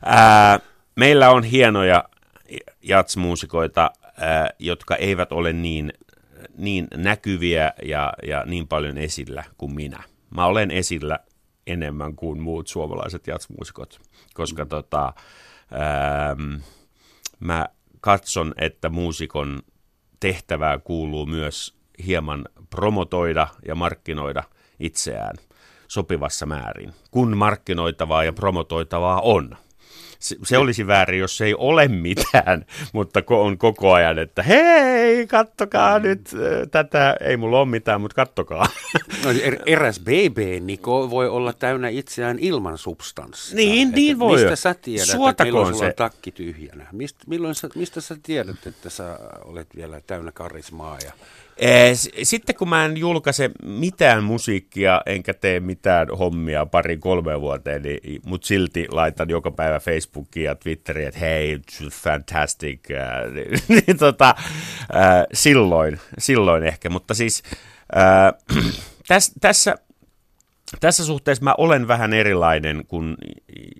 [0.02, 0.60] ää,
[0.96, 2.04] meillä on hienoja
[2.82, 5.92] jatsmuusikoita, ää, jotka eivät ole niin,
[6.56, 10.02] niin näkyviä ja, ja niin paljon esillä kuin minä.
[10.30, 11.18] Mä olen esillä
[11.66, 14.00] enemmän kuin muut suomalaiset jatsmuusikot,
[14.34, 15.12] koska tota,
[15.70, 16.36] ää,
[17.40, 17.68] mä
[18.00, 19.62] katson, että muusikon
[20.20, 21.74] tehtävää kuuluu myös
[22.06, 24.42] hieman promotoida ja markkinoida
[24.80, 25.36] itseään
[25.88, 29.56] sopivassa määrin, kun markkinoitavaa ja promotoitavaa on
[30.20, 35.26] se, se olisi väärin, jos se ei ole mitään, mutta on koko ajan, että hei,
[35.26, 36.02] kattokaa mm.
[36.02, 36.30] nyt
[36.70, 38.66] tätä, ei mulla ole mitään, mutta kattokaa.
[39.24, 43.56] No, er, eräs BB-Niko voi olla täynnä itseään ilman substanssia.
[43.56, 44.38] Niin, että niin voi.
[44.38, 46.86] Mistä sä tiedät, Suotakoon että milloin on takki tyhjänä?
[46.92, 51.12] Mist, milloin sä, mistä sä tiedät, että sä olet vielä täynnä karismaa ja
[52.22, 58.20] sitten kun mä en julkaise mitään musiikkia, enkä tee mitään hommia parin kolme vuoteen, niin,
[58.26, 61.58] mutta silti laitan joka päivä Facebookiin ja Twitteriin, että hei,
[61.92, 62.80] fantastic,
[63.34, 64.34] niin, niin tota,
[64.94, 67.42] äh, silloin, silloin ehkä, mutta siis
[67.96, 68.64] äh,
[69.08, 69.74] täs, tässä,
[70.80, 73.16] tässä suhteessa mä olen vähän erilainen kuin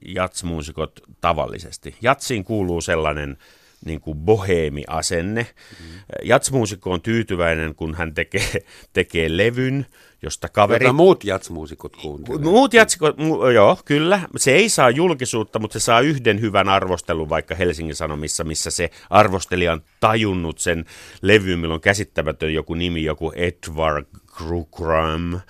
[0.07, 1.95] jatsmuusikot tavallisesti.
[2.03, 3.37] Jatsiin kuuluu sellainen
[3.85, 5.47] niin kuin boheemi-asenne.
[5.81, 5.87] Mm.
[6.23, 9.87] Jatsmuusikko on tyytyväinen, kun hän tekee, tekee levyn,
[10.23, 10.85] josta kaveri...
[10.85, 12.45] Jota muut jatsmuusikot kuuntelevat.
[12.45, 14.21] Muut jatsikot, mu, joo, kyllä.
[14.37, 18.90] Se ei saa julkisuutta, mutta se saa yhden hyvän arvostelun vaikka Helsingin Sanomissa, missä se
[19.11, 20.85] arvostelija on tajunnut sen
[21.23, 24.07] levyn, milloin käsittämätön joku nimi, joku Edward
[24.46, 25.40] Krukram,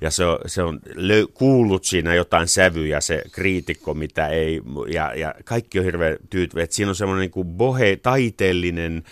[0.00, 4.60] ja se on, se on lö, kuullut siinä jotain sävyjä, se kriitikko, mitä ei,
[4.92, 9.02] ja, ja kaikki on hirveän tyytyväisiä, siinä on semmoinen niin kuin bohe, taiteellinen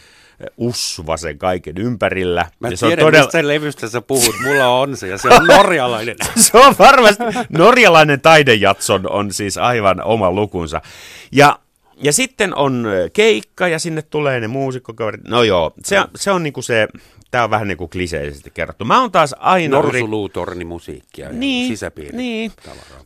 [0.57, 2.46] usva sen kaiken ympärillä.
[2.61, 3.27] Mä ja se tiedän, on todella...
[3.27, 4.35] mistä levystä sä puhut.
[4.42, 6.16] Mulla on se, ja se on norjalainen.
[6.37, 10.83] se on varmasti, norjalainen taidejatson on siis aivan oma lukunsa.
[11.33, 11.59] Ja
[12.03, 15.29] ja sitten on keikka ja sinne tulee ne muusikkokaverit.
[15.29, 16.88] No joo, se, se on niinku se,
[17.31, 18.85] tämä on vähän niin kuin kliseisesti kerrottu.
[18.85, 19.77] Mä oon taas aina...
[19.77, 22.17] Norsuluutorni musiikkia niin, sisäpiiri.
[22.17, 22.53] Niin.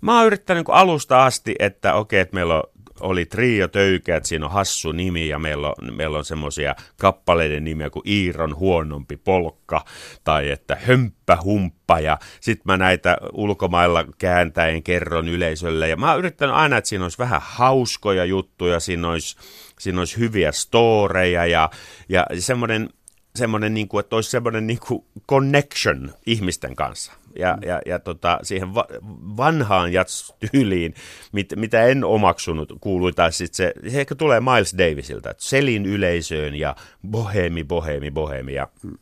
[0.00, 2.62] Mä oon yrittänyt niin alusta asti, että okei, että meillä on
[3.02, 7.90] oli Trio Töykeät, siinä on hassu nimi ja meillä on, meillä on semmoisia kappaleiden nimiä
[7.90, 9.84] kuin Iiron huonompi polkka
[10.24, 16.18] tai että Hömppä humppa ja sitten mä näitä ulkomailla kääntäen kerron yleisölle ja mä oon
[16.18, 19.36] yrittänyt aina, että siinä olisi vähän hauskoja juttuja, siinä olisi,
[19.80, 21.70] siinä olisi hyviä storeja ja,
[22.08, 22.88] ja semmoinen
[23.36, 27.12] semmoinen, niin kuin, että olisi semmoinen niin kuin connection ihmisten kanssa.
[27.38, 27.68] Ja, mm.
[27.68, 28.88] ja, ja tota, siihen va-
[29.36, 30.94] vanhaan jats-tyyliin,
[31.32, 35.86] mit, mitä en omaksunut, kuului taas sit se, se ehkä tulee Miles Davisilta, että selin
[35.86, 36.76] yleisöön ja
[37.08, 38.54] bohemi, bohemi, bohemi.
[38.54, 38.98] Ja, mm.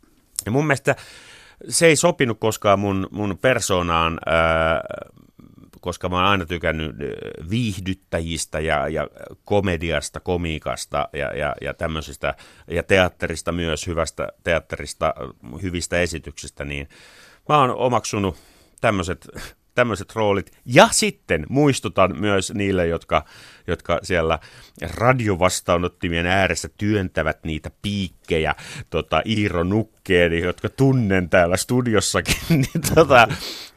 [0.47, 0.97] ja mun mielestä
[1.69, 4.81] se ei sopinut koskaan mun, mun persoonaan, ää,
[5.81, 6.97] koska mä oon aina tykännyt
[7.51, 9.09] viihdyttäjistä ja, ja
[9.45, 12.35] komediasta, komiikasta ja, ja, ja tämmöisistä,
[12.71, 15.15] ja teatterista myös, hyvästä teatterista,
[15.63, 16.89] hyvistä esityksistä, niin
[17.49, 18.37] mä oon omaksunut
[18.81, 19.29] tämmöiset
[19.75, 20.53] tämmöiset roolit.
[20.65, 23.25] Ja sitten muistutan myös niille, jotka,
[23.67, 24.39] jotka siellä
[24.95, 28.55] radiovastaanottimien ääressä työntävät niitä piikkejä,
[28.91, 33.29] tota, Iiro Nukkeeni, jotka tunnen täällä studiossakin, niin, tota,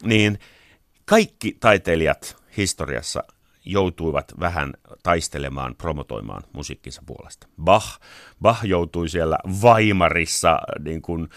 [0.03, 0.39] niin
[1.05, 3.23] kaikki taiteilijat historiassa
[3.65, 7.47] joutuivat vähän taistelemaan, promotoimaan musiikkinsa puolesta.
[7.63, 7.99] Bach,
[8.41, 11.29] Bach joutui siellä Weimarissa niin kuin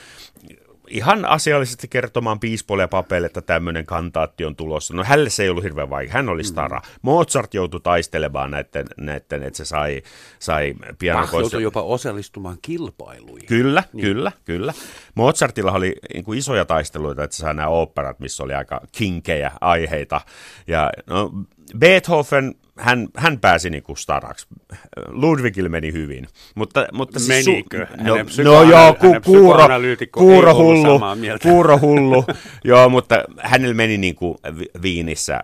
[0.88, 4.94] ihan asiallisesti kertomaan piispoille ja papeille, että tämmöinen kantaatti on tulossa.
[4.94, 6.78] No hänelle se ei ollut hirveän vaikea, hän oli stara.
[6.78, 6.84] Mm.
[7.02, 10.02] Mozart joutui taistelemaan näiden, näiden että se sai,
[10.38, 11.40] sai pianokoissa.
[11.40, 13.48] joutui jopa osallistumaan kilpailuihin.
[13.48, 14.06] Kyllä, niin.
[14.06, 14.72] kyllä, kyllä.
[15.14, 19.52] Mozartilla oli niin kuin isoja taisteluita, että se sai nämä operat, missä oli aika kinkejä
[19.60, 20.20] aiheita.
[20.66, 21.32] Ja no,
[21.78, 24.46] Beethoven hän, hän pääsi niin kuin staraksi.
[25.08, 26.28] Ludwigille meni hyvin.
[26.54, 27.86] Mutta, mutta siis Menikö?
[27.90, 29.68] Su- no, no joo, ku, kuuro,
[30.12, 31.00] kuuro hullu,
[31.42, 32.24] kuuro hullu.
[32.64, 34.38] joo, mutta hänellä meni niin kuin
[34.82, 35.40] Viinissä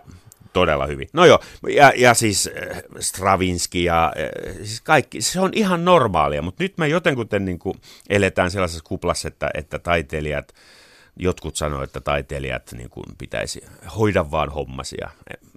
[0.53, 1.07] todella hyvin.
[1.13, 6.41] No joo, ja, ja siis äh, Stravinsky ja äh, siis kaikki, se on ihan normaalia,
[6.41, 7.77] mutta nyt me jotenkuten niin kuin
[8.09, 10.53] eletään sellaisessa kuplassa, että, että taiteilijat,
[11.15, 13.61] jotkut sanoo, että taiteilijat niin kuin pitäisi
[13.97, 15.09] hoida vaan hommasia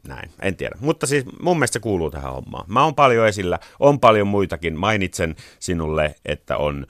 [0.08, 0.76] näin, en tiedä.
[0.80, 2.64] Mutta siis mun mielestä se kuuluu tähän hommaan.
[2.68, 4.78] Mä oon paljon esillä, on paljon muitakin.
[4.78, 6.86] Mainitsen sinulle, että on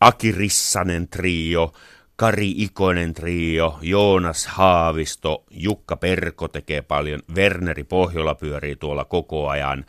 [0.00, 1.72] Aki Rissanen trio,
[2.16, 9.84] Kari Ikonen trio, Joonas Haavisto, Jukka Perko tekee paljon, Werneri Pohjola pyörii tuolla koko ajan,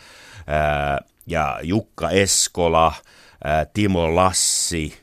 [0.47, 2.93] ää, ja Jukka Eskola,
[3.73, 4.97] Timo Lassi,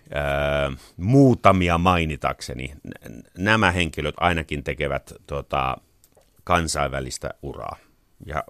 [0.97, 2.75] muutamia mainitakseni.
[3.39, 5.77] Nämä henkilöt ainakin tekevät tota,
[6.45, 7.77] kansainvälistä uraa,
[8.27, 8.45] ja,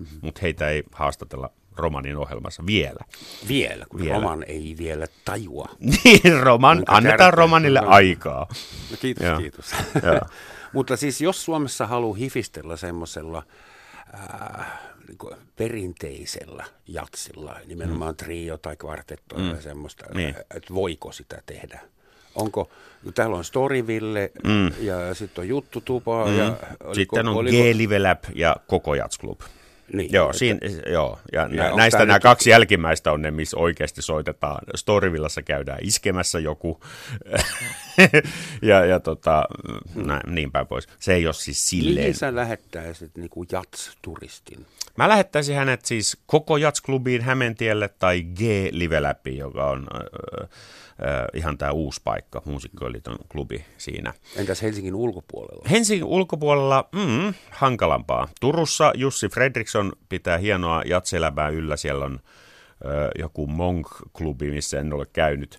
[0.00, 0.18] mm-hmm.
[0.22, 3.04] mutta heitä ei haastatella romanin ohjelmassa vielä.
[3.48, 4.14] Vielä, kun Vielä.
[4.14, 5.68] Roman ei vielä tajua.
[6.04, 7.30] Niin, roman, annetaan tärkeä.
[7.30, 8.46] romanille aikaa.
[8.90, 9.38] No, kiitos, Joo.
[9.38, 9.70] kiitos.
[10.72, 13.42] Mutta siis jos Suomessa haluaa hifistellä semmoisella
[14.14, 14.66] äh,
[15.08, 19.50] niin perinteisellä jatsilla, nimenomaan trio tai kvartetto mm.
[19.50, 20.34] tai semmoista, Niin.
[20.54, 21.80] että voiko sitä tehdä?
[22.34, 22.70] Onko,
[23.04, 24.66] no täällä on Storyville mm.
[24.80, 26.38] ja sitten on Juttutupa mm.
[26.38, 29.40] ja oliko, Sitten on oliko, G-Live Lab ja Koko Jats Club.
[29.92, 31.18] Niin, Joo, että- siinä, joo.
[31.32, 34.58] ja, Ja näistä nämä nyt- kaksi jälkimmäistä on ne, missä oikeasti soitetaan.
[34.74, 36.80] Storyvillassa käydään iskemässä joku
[38.62, 39.44] ja, ja tota,
[39.94, 40.88] näin, niin päin pois.
[40.98, 41.96] Se ei ole siis silleen.
[41.96, 44.66] Mihin sä lähettäisit niinku jats-turistin?
[44.96, 50.48] Mä lähettäisin hänet siis koko Jats-klubiin Hämeentielle tai G-Live Labiin, joka on äh,
[51.34, 54.12] ihan tämä uusi paikka, Muusikkoiliiton klubi siinä.
[54.36, 55.68] Entäs Helsingin ulkopuolella?
[55.70, 58.28] Helsingin ulkopuolella mm, hankalampaa.
[58.40, 61.76] Turussa Jussi Fredriksson pitää hienoa jatselämää yllä.
[61.76, 62.20] Siellä on
[62.84, 65.58] ö, joku Monk-klubi, missä en ole käynyt.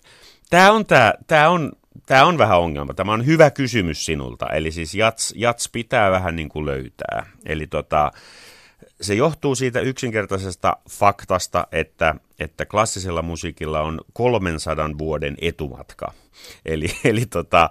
[0.50, 1.72] Tämä on, tää, tää on,
[2.06, 2.94] tää on vähän ongelma.
[2.94, 4.46] Tämä on hyvä kysymys sinulta.
[4.46, 7.26] Eli siis jats, jats pitää vähän niin kuin löytää.
[7.46, 8.12] Eli tota,
[9.02, 16.12] se johtuu siitä yksinkertaisesta faktasta, että, että klassisella musiikilla on 300 vuoden etumatka.
[16.66, 17.70] Eli, eli, tota,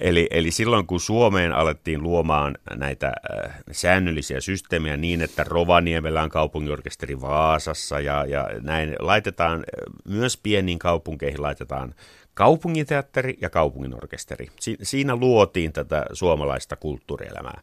[0.00, 6.30] eli, eli silloin kun Suomeen alettiin luomaan näitä äh, säännöllisiä systeemejä niin, että Rovaniemellä on
[6.30, 9.64] kaupunginorkesteri Vaasassa ja, ja näin laitetaan, äh,
[10.04, 11.94] myös pieniin kaupunkeihin laitetaan
[12.34, 14.48] kaupunginteatteri ja kaupunginorkesteri.
[14.60, 17.60] Si- siinä luotiin tätä suomalaista kulttuurielämää.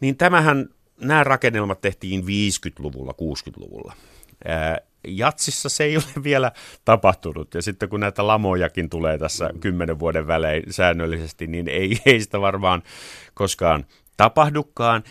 [0.00, 0.68] Niin tämähän,
[1.00, 3.92] nämä rakennelmat tehtiin 50-luvulla, 60-luvulla.
[4.44, 6.52] Ää, Jatsissa se ei ole vielä
[6.84, 12.20] tapahtunut, ja sitten kun näitä lamojakin tulee tässä kymmenen vuoden välein säännöllisesti, niin ei, ei
[12.20, 12.82] sitä varmaan
[13.34, 15.04] koskaan tapahdukaan,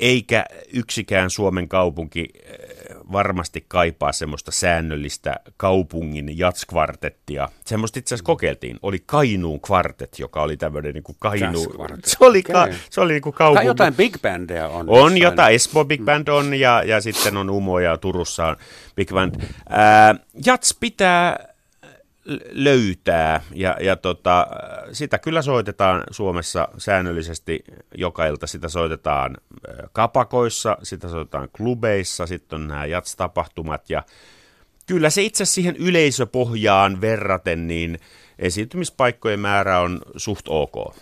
[0.00, 7.48] eikä yksikään Suomen kaupunki eh, varmasti kaipaa semmoista säännöllistä kaupungin jatskvartettia.
[7.64, 8.78] Semmoista itse asiassa kokeiltiin.
[8.82, 11.60] Oli Kainuun kvartet, joka oli tämmöinen niin kuin Kainu...
[11.60, 12.04] Jazzkvartet.
[12.04, 13.66] Se oli, ka, se oli niin kuin Tai kaupungin...
[13.66, 14.86] jotain big bandia on.
[14.88, 18.56] On jotain, Espoo Big Band on ja, ja sitten on Umo ja Turussa on
[18.96, 19.34] Big Band.
[19.68, 20.14] Ää,
[20.46, 21.49] jats pitää
[22.50, 24.46] löytää ja, ja tota,
[24.92, 28.46] sitä kyllä soitetaan Suomessa säännöllisesti joka ilta.
[28.46, 29.36] Sitä soitetaan
[29.68, 34.02] ää, kapakoissa, sitä soitetaan klubeissa, sitten on nämä jats-tapahtumat ja
[34.86, 37.98] kyllä se itse siihen yleisöpohjaan verraten, niin
[38.38, 40.96] esiintymispaikkojen määrä on suht ok.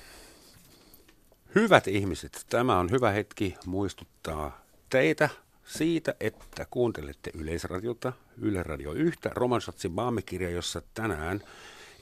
[1.55, 5.29] Hyvät ihmiset, tämä on hyvä hetki muistuttaa teitä
[5.69, 11.43] siitä, että kuuntelette Yleisradiota, Yle Radio 1, Romansatsin maamikirja, jossa tänään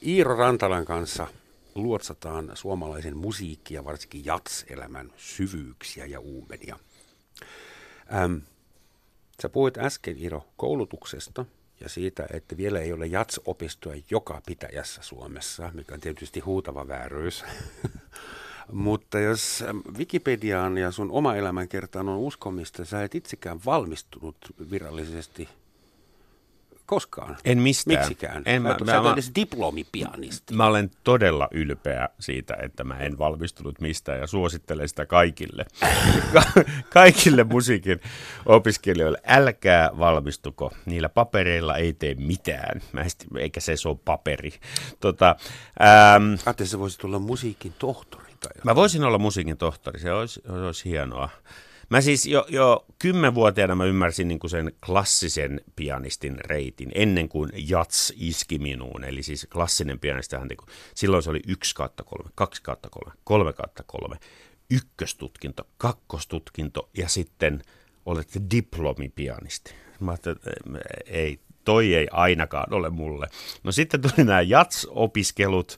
[0.05, 1.27] Iiro Rantalan kanssa
[1.75, 6.79] luotsataan suomalaisen musiikki- ja varsinkin jats-elämän syvyyksiä ja uumenia.
[8.13, 8.35] Ähm,
[9.41, 11.45] sä puhuit äsken, Iiro, koulutuksesta
[11.79, 17.43] ja siitä, että vielä ei ole jats-opistoa joka pitäjässä Suomessa, mikä on tietysti huutava vääryys.
[18.71, 24.37] Mutta jos äm, Wikipediaan ja sun oma elämänkertaan on uskomista, sä et itsekään valmistunut
[24.71, 25.49] virallisesti
[26.87, 27.37] koskaan.
[27.45, 27.99] En mistään.
[27.99, 28.43] Miksikään?
[28.45, 30.53] En, mä, mä, sä et mä, edes diplomipianisti.
[30.53, 35.65] mä olen todella ylpeä siitä, että mä en valmistunut mistään ja suosittelen sitä kaikille.
[36.33, 37.99] Ka- kaikille musiikin
[38.45, 39.21] opiskelijoille.
[39.27, 40.71] Älkää valmistuko.
[40.85, 42.81] Niillä papereilla ei tee mitään.
[42.91, 43.05] Mä
[43.39, 44.53] eikä se se ole paperi.
[44.99, 45.35] Tota,
[45.81, 48.26] ähm, Ajattelin, se voisi tulla musiikin tohtori.
[48.39, 51.29] Tai Mä voisin olla musiikin tohtori, se olisi, olisi hienoa.
[51.89, 57.49] Mä siis jo, jo kymmenvuotiaana mä ymmärsin niin kuin sen klassisen pianistin reitin ennen kuin
[57.55, 59.03] jats iski minuun.
[59.03, 63.11] Eli siis klassinen pianistihan, niin kuin, silloin se oli 1 kautta 3, 2 kautta 3,
[63.23, 64.15] 3 kautta 3,
[64.69, 67.61] ykköstutkinto, kakkostutkinto ja sitten
[68.05, 69.73] olette diplomipianisti.
[69.99, 70.51] Mä ajattelin, että
[71.05, 73.27] ei, toi ei ainakaan ole mulle.
[73.63, 75.77] No sitten tuli nämä jats-opiskelut.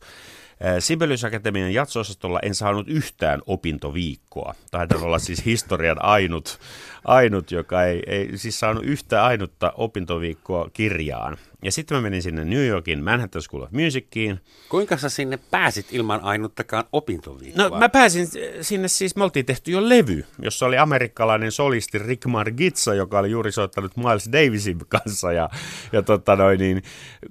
[0.80, 4.56] Sibelius Akatemian jatsosastolla en saanut yhtään opintoviikkoa.
[4.72, 6.60] Taidan olla siis historian ainut,
[7.06, 11.38] ainut joka ei, ei siis saanut yhtään ainutta opintoviikkoa kirjaan.
[11.63, 14.39] Ja sitten mä menin sinne New Yorkin Manhattan School of Musiciin.
[14.69, 17.69] Kuinka sä sinne pääsit ilman ainuttakaan opintoviikkoa?
[17.69, 18.28] No mä pääsin
[18.62, 23.32] sinne siis, me oltiin tehty jo levy, jossa oli amerikkalainen solisti Rick Margitsa, joka oli
[23.32, 25.32] juuri soittanut Miles Davisin kanssa.
[25.32, 25.50] Ja,
[25.91, 26.84] ja tota noin, niin,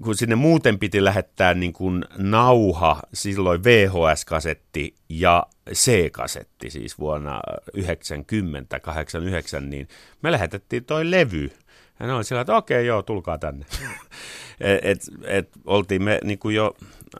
[0.02, 7.40] kun sinne muuten piti lähettää niin kuin nauha, silloin VHS-kasetti ja C-kasetti siis vuonna
[7.74, 9.88] 90, 89, niin
[10.22, 11.50] me lähetettiin toi levy
[12.00, 13.66] Ja ne oli sillä, että okei, joo, tulkaa tänne.
[14.60, 16.76] et, et, et, oltiin me niin kuin jo,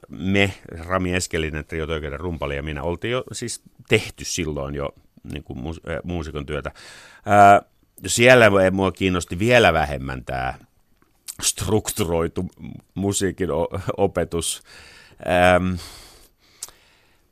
[0.09, 0.53] me,
[0.87, 4.95] Rami Eskelinen, Trio Töikeiden rumpali ja minä, oltiin jo siis tehty silloin jo
[5.33, 6.73] niin kuin muus, äh, muusikon työtä.
[7.27, 7.63] Ää,
[8.07, 10.55] siellä mua kiinnosti vielä vähemmän tämä
[11.43, 12.47] strukturoitu
[12.95, 13.49] musiikin
[13.97, 14.63] opetus.
[15.27, 15.75] Ähm,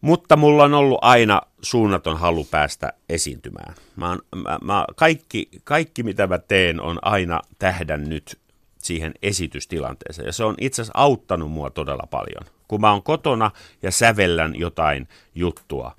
[0.07, 3.75] mutta mulla on ollut aina suunnaton halu päästä esiintymään.
[3.97, 8.38] Mä mä, mä, kaikki, kaikki, mitä mä teen, on aina tähdännyt
[8.79, 10.27] siihen esitystilanteeseen.
[10.27, 12.42] Ja se on itse asiassa auttanut mua todella paljon.
[12.69, 13.51] Kun mä oon kotona
[13.83, 15.97] ja sävellän jotain juttua,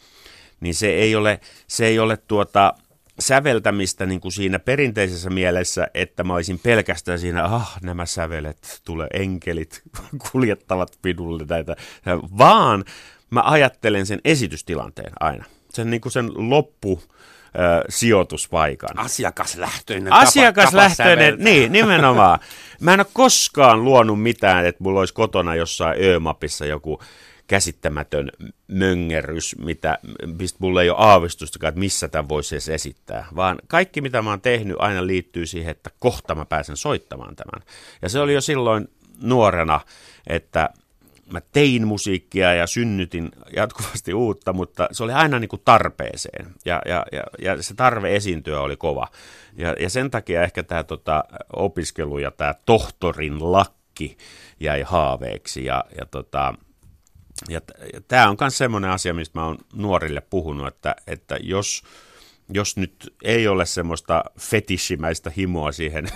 [0.59, 2.73] niin se ei ole, se ei ole tuota,
[3.19, 9.07] säveltämistä niin kuin siinä perinteisessä mielessä, että mä olisin pelkästään siinä, ah, nämä sävelet, tulee
[9.13, 9.81] enkelit,
[10.31, 11.75] kuljettavat pidulle näitä,
[12.37, 12.85] vaan
[13.29, 15.45] mä ajattelen sen esitystilanteen aina.
[15.69, 17.01] Sen, niin kuin sen loppu,
[17.89, 18.99] sijoituspaikan.
[18.99, 22.39] Asiakaslähtöinen Asiakaslähtöinen, tapa, tapa niin, nimenomaan.
[22.81, 27.01] Mä en ole koskaan luonut mitään, että mulla olisi kotona jossain Ö-mapissa joku
[27.47, 28.31] käsittämätön
[28.67, 29.99] möngerys, mitä,
[30.39, 34.29] mistä mulla ei ole aavistustakaan, että missä tämän voisi edes esittää, vaan kaikki mitä mä
[34.29, 37.61] oon tehnyt aina liittyy siihen, että kohta mä pääsen soittamaan tämän.
[38.01, 38.89] Ja se oli jo silloin
[39.21, 39.79] nuorena,
[40.27, 40.69] että
[41.31, 46.81] mä tein musiikkia ja synnytin jatkuvasti uutta, mutta se oli aina niin kuin tarpeeseen ja,
[46.85, 49.07] ja, ja, ja se tarve esiintyä oli kova.
[49.57, 54.17] Ja, ja sen takia ehkä tämä tota, opiskelu ja tämä tohtorin lakki
[54.59, 56.53] jäi haaveeksi ja, ja tota,
[57.49, 57.61] ja,
[57.93, 61.83] ja tämä on myös semmoinen asia, mistä mä oon nuorille puhunut, että, että jos,
[62.49, 66.07] jos nyt ei ole semmoista fetishimäistä himoa siihen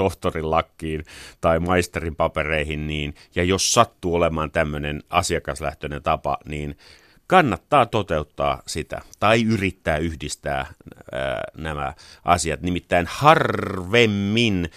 [0.00, 1.04] tohtorin lakkiin
[1.40, 6.78] tai maisterin papereihin, niin, ja jos sattuu olemaan tämmöinen asiakaslähtöinen tapa, niin
[7.26, 10.66] kannattaa toteuttaa sitä tai yrittää yhdistää
[11.12, 12.60] ää, nämä asiat.
[12.60, 14.70] Nimittäin harvemmin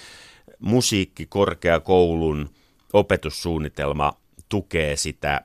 [0.59, 2.49] musiikkikorkeakoulun
[2.93, 4.13] opetussuunnitelma
[4.49, 5.41] tukee sitä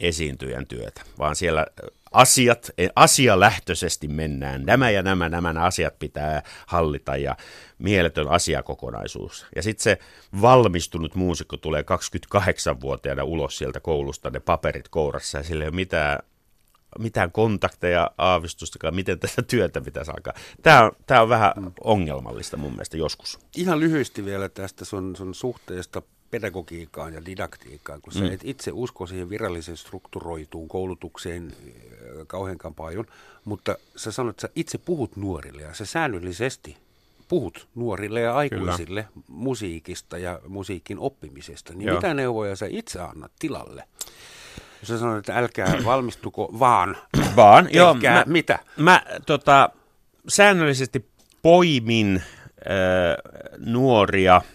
[0.00, 1.66] esiintyjän työtä, vaan siellä
[2.12, 4.62] asiat, asialähtöisesti mennään.
[4.66, 7.36] Nämä ja nämä, nämä asiat pitää hallita ja
[7.78, 9.46] mieletön asiakokonaisuus.
[9.56, 9.98] Ja sitten se
[10.42, 11.84] valmistunut muusikko tulee
[12.36, 16.18] 28-vuotiaana ulos sieltä koulusta, ne paperit kourassa ja sillä ei ole mitään
[16.98, 20.32] mitään kontakteja, aavistusta, miten tätä työtä pitäisi alkaa.
[20.62, 23.38] Tämä on, tämä on vähän ongelmallista mun mielestä joskus.
[23.56, 28.18] Ihan lyhyesti vielä tästä sun, sun suhteesta pedagogiikkaan ja didaktiikkaan, kun mm.
[28.18, 33.06] sä et itse usko siihen virallisen strukturoituun koulutukseen äh, kauhean paljon,
[33.44, 36.76] mutta sä sanot, että sä itse puhut nuorille ja sä säännöllisesti
[37.28, 39.24] puhut nuorille ja aikuisille Kyllä.
[39.28, 41.96] musiikista ja musiikin oppimisesta, niin Joo.
[41.96, 43.84] mitä neuvoja sä itse annat tilalle?
[44.80, 46.96] Jos sä sanot, että älkää valmistuko, vaan,
[47.36, 48.58] vaan joo, mä, mitä?
[48.76, 49.70] Mä tota,
[50.28, 51.06] säännöllisesti
[51.42, 52.22] poimin äh,
[53.58, 54.42] nuoria–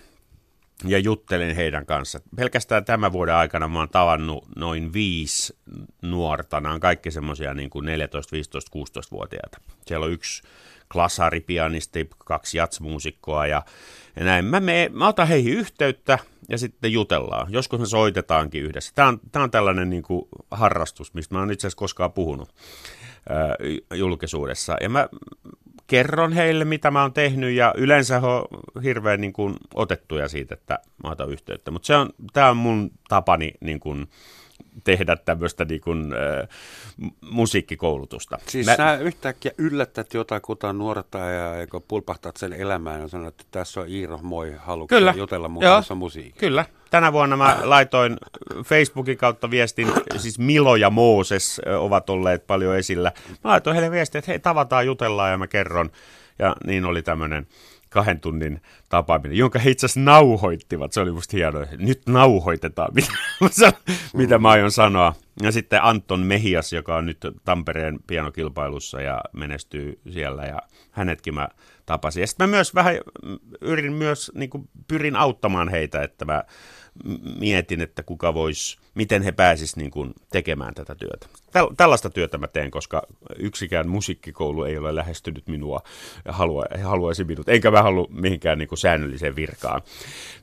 [0.85, 2.19] ja juttelin heidän kanssa.
[2.35, 5.57] Pelkästään tämän vuoden aikana mä oon tavannut noin viisi
[6.01, 6.61] nuorta.
[6.61, 9.57] Nämä on kaikki semmoisia niin kuin 14, 15, 16-vuotiaita.
[9.87, 10.43] Siellä on yksi
[10.91, 13.61] klasaripianisti, kaksi jatsmuusikkoa ja,
[14.15, 14.45] ja näin.
[14.45, 17.53] Mä, me, mä otan heihin yhteyttä ja sitten jutellaan.
[17.53, 18.91] Joskus me soitetaankin yhdessä.
[18.95, 22.49] Tämä on, tämä on tällainen niin kuin harrastus, mistä mä oon itse asiassa koskaan puhunut
[23.29, 23.55] ää,
[23.93, 24.77] julkisuudessa.
[24.81, 25.09] Ja mä
[25.87, 28.45] kerron heille, mitä mä oon tehnyt, ja yleensä he on
[28.83, 31.71] hirveän niin kuin, otettuja siitä, että mä otan yhteyttä.
[31.71, 34.07] Mutta tämä on mun tapani niin kuin,
[34.83, 36.47] tehdä tämmöistä niin kuin, äh,
[37.31, 38.37] musiikkikoulutusta.
[38.47, 38.75] Siis Mä...
[38.75, 43.89] sä yhtäkkiä yllätät jotakuta nuorta ja eikö pulpahtat sen elämään ja sanot, että tässä on
[43.89, 45.13] Iiro, moi, haluatko kyllä.
[45.17, 45.75] jutella mun Joo.
[45.75, 46.39] kanssa musiikkia?
[46.39, 46.65] Kyllä.
[46.89, 48.17] Tänä vuonna mä laitoin
[48.65, 53.11] Facebookin kautta viestin, siis Milo ja Mooses ovat olleet paljon esillä.
[53.29, 55.91] Mä laitoin heille viestin, että hei tavataan, jutellaan ja mä kerron.
[56.39, 57.47] Ja niin oli tämmöinen
[57.91, 60.93] kahden tunnin tapaaminen, jonka he itse asiassa nauhoittivat.
[60.93, 61.65] Se oli musta hienoa.
[61.77, 63.73] Nyt nauhoitetaan, mitä,
[64.13, 65.13] mitä mä aion sanoa.
[65.41, 70.45] Ja sitten Anton Mehias, joka on nyt Tampereen pianokilpailussa ja menestyy siellä.
[70.45, 71.47] Ja hänetkin mä
[71.85, 72.21] tapasin.
[72.21, 72.95] Ja sitten mä myös vähän
[73.61, 76.43] yritin myös, niin kuin, pyrin auttamaan heitä, että mä
[77.39, 81.27] mietin, että kuka voisi, miten he pääsisivät niin kuin tekemään tätä työtä.
[81.51, 83.01] Täl, tällaista työtä mä teen, koska
[83.37, 85.81] yksikään musiikkikoulu ei ole lähestynyt minua
[86.25, 89.81] ja halua, haluaisi minut, enkä mä halua mihinkään niin kuin säännölliseen virkaan.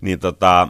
[0.00, 0.68] Niin tota,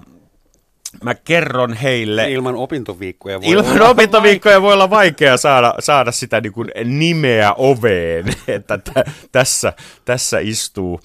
[1.04, 2.32] mä kerron heille...
[2.32, 4.62] Ilman opintoviikkoja voi Ilman olla opintoviikkoja vaikea.
[4.62, 9.72] voi olla vaikea saada, saada sitä niin kuin nimeä oveen, että t- tässä,
[10.04, 11.00] tässä istuu.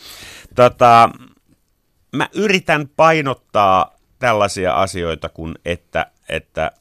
[0.55, 1.09] Tota,
[2.11, 3.92] mä yritän painottaa
[4.23, 6.71] tällaisia asioita kuin, että, että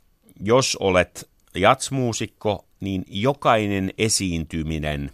[0.41, 5.11] jos olet jatsmuusikko, niin jokainen esiintyminen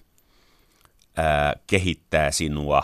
[1.16, 2.82] ää, kehittää sinua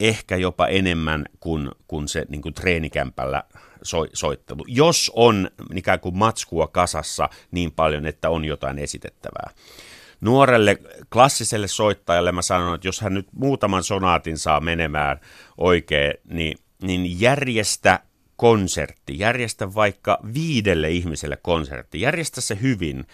[0.00, 3.42] ehkä jopa enemmän kuin, kuin se niin kuin treenikämpällä
[3.82, 9.50] so, soittelu, jos on ikään kuin matskua kasassa niin paljon, että on jotain esitettävää.
[10.20, 10.78] Nuorelle
[11.12, 15.20] klassiselle soittajalle mä sanon, että jos hän nyt muutaman sonaatin saa menemään
[15.58, 18.00] oikein, niin, niin järjestä
[18.36, 23.04] konsertti, järjestä vaikka viidelle ihmiselle konsertti, järjestä se hyvin,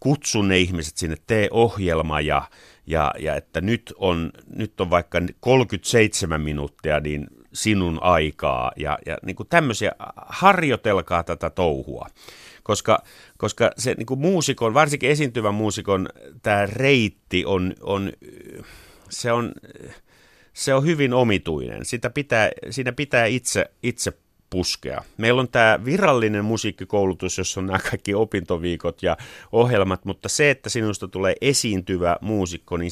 [0.00, 2.42] kutsu ne ihmiset sinne, tee ohjelma ja,
[2.86, 9.18] ja, ja että nyt on, nyt on vaikka 37 minuuttia niin sinun aikaa ja, ja
[9.22, 9.92] niin kuin tämmöisiä,
[10.26, 12.06] harjoitelkaa tätä touhua.
[12.62, 13.02] Koska,
[13.38, 16.08] koska se niin kuin muusikon, varsinkin esiintyvän muusikon
[16.42, 18.12] tämä reitti on, on,
[19.10, 19.52] se on,
[20.58, 21.84] se on hyvin omituinen.
[21.84, 24.12] Sitä pitää, siinä pitää itse, itse
[24.50, 25.04] puskea.
[25.16, 29.16] Meillä on tämä virallinen musiikkikoulutus, jossa on nämä kaikki opintoviikot ja
[29.52, 32.90] ohjelmat, mutta se, että sinusta tulee esiintyvä muusikko, niin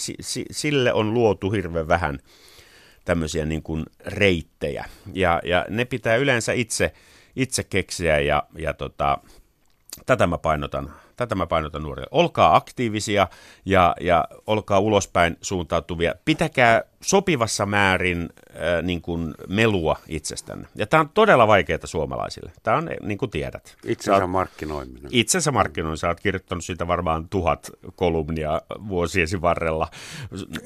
[0.50, 2.18] sille on luotu hirveän vähän
[3.04, 4.84] tämmöisiä niin kuin reittejä.
[5.12, 6.92] Ja, ja ne pitää yleensä itse,
[7.36, 9.18] itse keksiä ja, ja tota,
[10.06, 12.08] tätä mä painotan Tätä mä painotan nuorille.
[12.10, 13.28] Olkaa aktiivisia
[13.64, 16.14] ja, ja olkaa ulospäin suuntautuvia.
[16.24, 20.68] Pitäkää sopivassa määrin äh, niin kuin melua itsestänne.
[20.74, 22.52] Ja tämä on todella vaikeaa suomalaisille.
[22.62, 23.76] Tämä on niin kuin tiedät.
[23.84, 25.10] Itsensä oot, markkinoiminen.
[25.10, 25.98] Itsensä markkinoiminen.
[25.98, 29.88] Sä oot kirjoittanut siitä varmaan tuhat kolumnia vuosiesi varrella.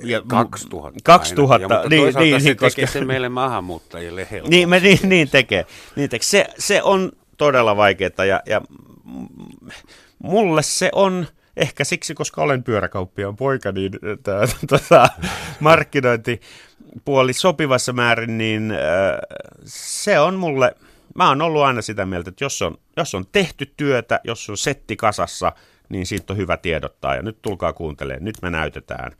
[0.02, 1.00] Ja, 2000.
[1.04, 1.74] 2000.
[1.74, 2.86] Ja, niin, niin, se niin, koska...
[2.86, 4.56] se meille maahanmuuttajille helposti.
[4.56, 5.66] Niin, me, niin, niin tekee.
[5.96, 6.24] Niin tekee.
[6.24, 8.60] Se, se on todella vaikeaa ja, ja
[10.22, 13.92] mulle se on ehkä siksi, koska olen pyöräkauppiaan poika, niin
[14.22, 15.08] tämä tota,
[15.60, 18.78] markkinointipuoli sopivassa määrin, niin äh,
[19.64, 20.74] se on mulle,
[21.14, 24.56] mä oon ollut aina sitä mieltä, että jos on, jos on tehty työtä, jos on
[24.56, 25.52] setti kasassa,
[25.88, 29.12] niin siitä on hyvä tiedottaa ja nyt tulkaa kuuntelemaan, nyt me näytetään.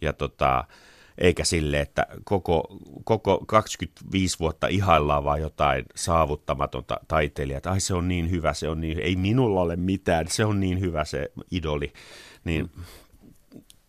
[0.00, 0.64] Ja tota,
[1.18, 7.94] eikä sille, että koko, koko 25 vuotta ihaillaan vaan jotain saavuttamatonta taiteilijaa, että ai se
[7.94, 11.30] on niin hyvä, se on niin, ei minulla ole mitään, se on niin hyvä se
[11.50, 11.92] idoli.
[12.44, 12.70] Niin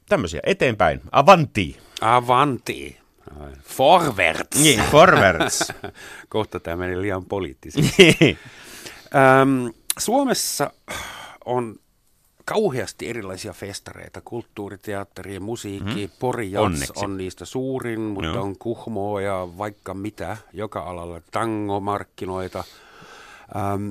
[0.09, 1.78] tämmöisiä eteenpäin, avanti.
[2.01, 2.97] Avanti.
[3.63, 4.59] Forwards.
[4.59, 5.73] Niin, forwards.
[6.30, 8.17] Kohta tämä meni liian poliittisesti.
[9.15, 9.67] ähm,
[9.97, 10.71] Suomessa
[11.45, 11.76] on
[12.46, 16.14] kauheasti erilaisia festareita, kulttuuriteatteri, musiikki, mm.
[16.20, 18.43] Pori Jats on niistä suurin, mutta Joo.
[18.43, 22.64] on Kuhmoa ja vaikka mitä, joka alalla tangomarkkinoita.
[23.56, 23.89] Ähm,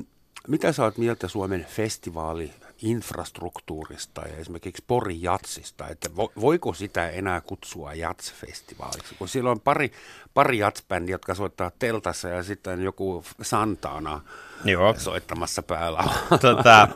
[0.48, 2.50] mitä sä oot mieltä Suomen festivaali
[2.82, 9.92] infrastruktuurista ja esimerkiksi Pori Jatsista, että voiko sitä enää kutsua Jats-festivaaliksi, kun siellä on pari,
[10.34, 14.20] pari Jats-bändiä, jotka soittaa teltassa ja sitten joku Santana
[14.64, 14.94] Joo.
[14.98, 16.04] soittamassa päällä.
[16.40, 16.88] Tota,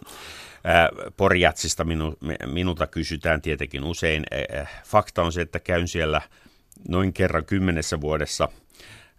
[1.16, 2.16] Porjatsista minu,
[2.47, 4.25] minulta kysytään tietenkin usein.
[4.85, 6.21] Fakta on se, että käyn siellä
[6.89, 8.49] noin kerran kymmenessä vuodessa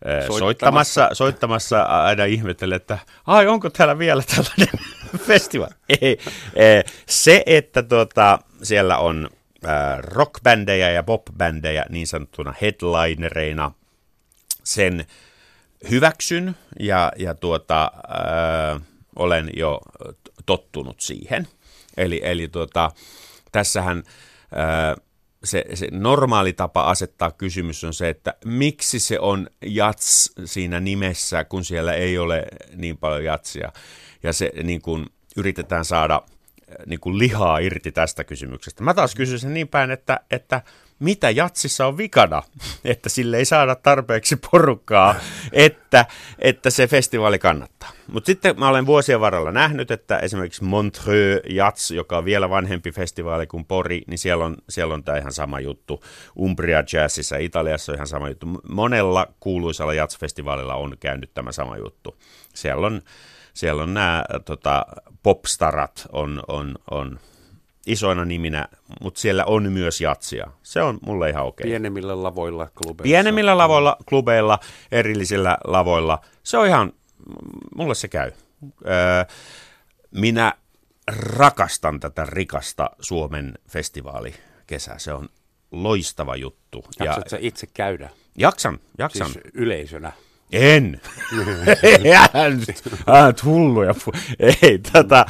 [0.06, 2.98] soittamassa, soittamassa, soittamassa aina ihmettelen, että
[3.28, 4.86] ai onko täällä vielä tällainen
[5.28, 5.74] festivaali.
[6.02, 6.18] Ei,
[7.08, 9.30] se, että tuota, siellä on
[9.98, 13.72] rockbändejä ja popbändejä niin sanottuna headlinereina,
[14.64, 15.06] sen
[15.90, 17.92] hyväksyn ja, ja tuota,
[18.74, 18.82] äh,
[19.16, 19.82] olen jo
[20.50, 21.48] tottunut siihen.
[21.98, 22.92] Eli, eli tuota,
[23.52, 24.04] tässähän
[24.56, 24.96] ää,
[25.44, 31.44] se, se normaali tapa asettaa kysymys on se, että miksi se on jats siinä nimessä,
[31.44, 32.46] kun siellä ei ole
[32.76, 33.72] niin paljon jatsia.
[34.24, 35.06] Ja se niin kuin,
[35.38, 36.22] yritetään saada
[36.86, 38.84] niin kuin lihaa irti tästä kysymyksestä.
[38.84, 40.62] Mä taas kysyisin niin päin, että, että
[41.00, 42.44] mitä jatsissa on vikana,
[42.86, 45.16] että sille ei saada tarpeeksi porukkaa,
[45.52, 46.06] että,
[46.40, 47.90] että se festivaali kannattaa.
[48.08, 52.92] Mutta sitten mä olen vuosien varrella nähnyt, että esimerkiksi Montreux Jats, joka on vielä vanhempi
[52.92, 56.04] festivaali kuin Pori, niin siellä on, siellä on tämä ihan sama juttu.
[56.40, 58.48] Umbria Jazzissa Italiassa on ihan sama juttu.
[58.70, 62.16] Monella kuuluisalla Jats-festivaalilla on käynyt tämä sama juttu.
[62.56, 63.02] Siellä on,
[63.54, 64.86] siellä on nämä tota,
[65.24, 67.20] popstarat on, on, on
[67.92, 68.68] isoina niminä,
[69.02, 70.48] mutta siellä on myös jatsia.
[70.64, 71.64] Se on mulle ihan okei.
[71.64, 71.70] Okay.
[71.70, 73.04] Pienemmillä lavoilla klubeilla.
[73.04, 74.60] Pienemmillä lavoilla, klubeilla,
[74.92, 76.22] erillisillä lavoilla.
[76.44, 76.94] Se on ihan,
[77.76, 78.32] mulle se käy.
[78.86, 79.26] Öö,
[80.12, 80.54] minä
[81.08, 85.00] rakastan tätä rikasta Suomen festivaalikesää.
[85.00, 85.30] Se on
[85.72, 86.86] loistava juttu.
[87.00, 88.10] Jaksatko ja, itse käydä?
[88.38, 89.32] Jaksan, jaksan.
[89.32, 90.12] Siis yleisönä?
[90.52, 91.02] En.
[93.08, 93.96] Älä hulluja.
[94.40, 95.26] Ei, tätä,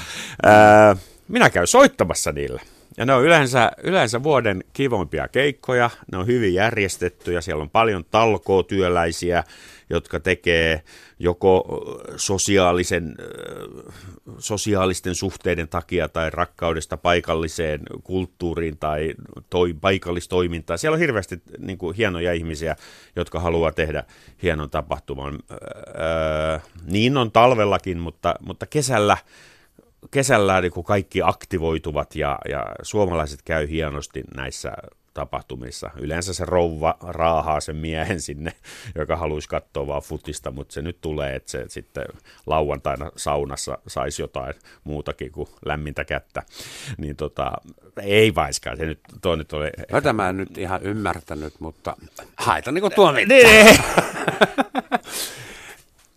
[0.46, 0.96] öö,
[1.30, 2.62] minä käyn soittamassa niillä.
[2.98, 8.06] Ja ne on yleensä, yleensä vuoden kivoimpia keikkoja, ne on hyvin järjestettyjä, siellä on paljon
[8.12, 9.44] talkootyöläisiä,
[9.90, 10.82] jotka tekee
[11.20, 11.66] joko
[12.16, 13.16] sosiaalisen,
[14.38, 19.14] sosiaalisten suhteiden takia tai rakkaudesta paikalliseen kulttuuriin tai
[19.50, 20.80] toi, paikallistoimintaan.
[20.80, 22.76] Siellä on hirveästi niin kuin, hienoja ihmisiä,
[23.16, 24.04] jotka haluaa tehdä
[24.44, 25.40] hienon tapahtuman.
[25.52, 29.18] Öö, niin on talvellakin, mutta, mutta kesällä
[30.12, 34.74] kesällä niin kuin kaikki aktivoituvat ja, ja suomalaiset käy hienosti näissä
[35.14, 35.90] tapahtumissa.
[36.00, 38.52] Yleensä se rouva raahaa sen miehen sinne,
[38.96, 42.06] joka haluaisi katsoa vaan futista, mutta se nyt tulee, että se sitten
[42.46, 46.44] lauantaina saunassa saisi jotain muutakin kuin lämmintä kättä.
[46.98, 47.52] Niin tota,
[48.02, 49.70] ei vaiskaan, se nyt, tuo nyt oli...
[49.92, 51.98] Tätä mä en nyt ihan ymmärtänyt, mutta
[52.38, 53.16] haita niin kuin tuon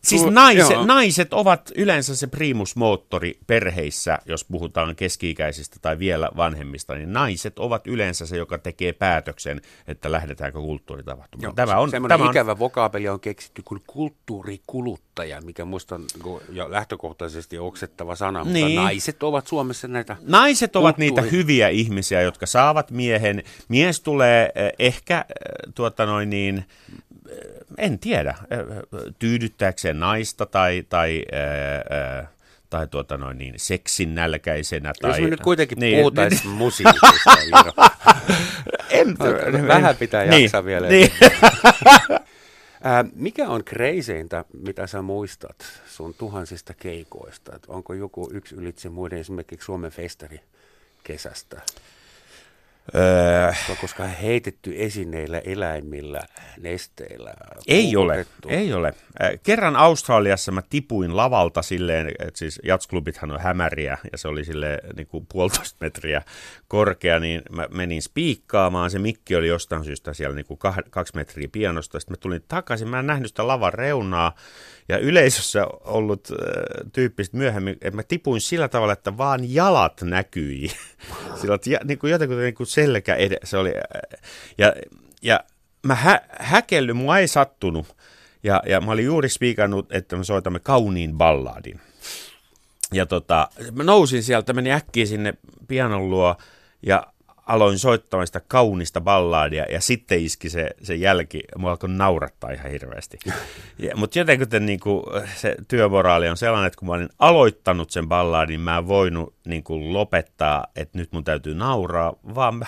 [0.05, 7.12] Siis naiset, naiset ovat yleensä se primusmoottori perheissä, jos puhutaan keski-ikäisistä tai vielä vanhemmista, niin
[7.12, 11.55] naiset ovat yleensä se, joka tekee päätöksen, että lähdetäänkö kulttuuritapahtumaan.
[11.55, 15.62] Tämä on, tämä on ikävä vokaapeli on keksitty kuin kulttuurikuluttaja, mikä
[16.24, 18.76] on jo lähtökohtaisesti oksettava sana, mutta niin.
[18.76, 23.42] naiset ovat Suomessa näitä Naiset ovat niitä hyviä ihmisiä, jotka saavat miehen.
[23.68, 26.64] Mies tulee eh, ehkä eh, tuota noin niin,
[27.78, 28.34] en tiedä,
[29.18, 32.28] tyydyttääkseen naista tai, tai ää,
[32.70, 34.92] tai tuota noin niin, seksin nälkäisenä.
[35.00, 37.36] Tai, Jos me nyt kuitenkin niin, puhutaan niin, musiikista,
[38.90, 39.18] en,
[39.68, 40.88] Vähän pitää niin, jaksaa vielä.
[40.88, 41.10] Niin.
[43.14, 45.56] mikä on kreiseintä, mitä sä muistat
[45.86, 47.56] sun tuhansista keikoista?
[47.56, 50.40] Et onko joku yksi ylitse muiden esimerkiksi Suomen festari
[51.04, 51.60] kesästä?
[52.94, 56.20] Öö, koska heitetty esineillä, eläimillä,
[56.60, 57.34] nesteillä.
[57.68, 58.94] Ei ole, ei ole.
[59.42, 64.78] Kerran Australiassa mä tipuin lavalta silleen, että siis jatsklubithan on hämäriä ja se oli sille
[64.96, 66.22] niin kuin puolitoista metriä
[66.68, 68.90] korkea, niin mä menin spiikkaamaan.
[68.90, 70.58] Se mikki oli jostain syystä siellä niin kuin
[70.90, 72.00] kaksi metriä pianosta.
[72.00, 74.34] Sitten mä tulin takaisin, mä en nähnyt sitä lavan reunaa
[74.88, 76.36] ja yleisössä ollut äh,
[76.92, 80.70] tyyppistä myöhemmin, että mä tipuin sillä tavalla, että vaan jalat näkyi.
[81.40, 83.70] sillä ja, niin kuin jotenkin niin kuin selkä edessä oli.
[83.76, 84.20] Äh,
[84.58, 84.74] ja,
[85.22, 85.40] ja
[85.82, 87.96] mä hä, häkellyn, mua ei sattunut.
[88.42, 91.80] Ja, ja mä olin juuri spiikannut, että me soitamme kauniin balladin.
[92.92, 95.34] Ja tota, mä nousin sieltä, menin äkkiä sinne
[95.68, 96.36] pianon luo
[96.82, 97.06] ja
[97.53, 102.70] aloin soittamaan sitä kaunista balladia ja sitten iski se, se jälki, mua alkoi naurattaa ihan
[102.70, 103.18] hirveästi.
[103.94, 105.05] Mutta jotenkin niin kuin,
[105.36, 109.64] se työmoraali on sellainen, että kun mä olin aloittanut sen balladin, mä en voinut niin
[109.64, 112.66] kuin, lopettaa, että nyt mun täytyy nauraa, vaan mä,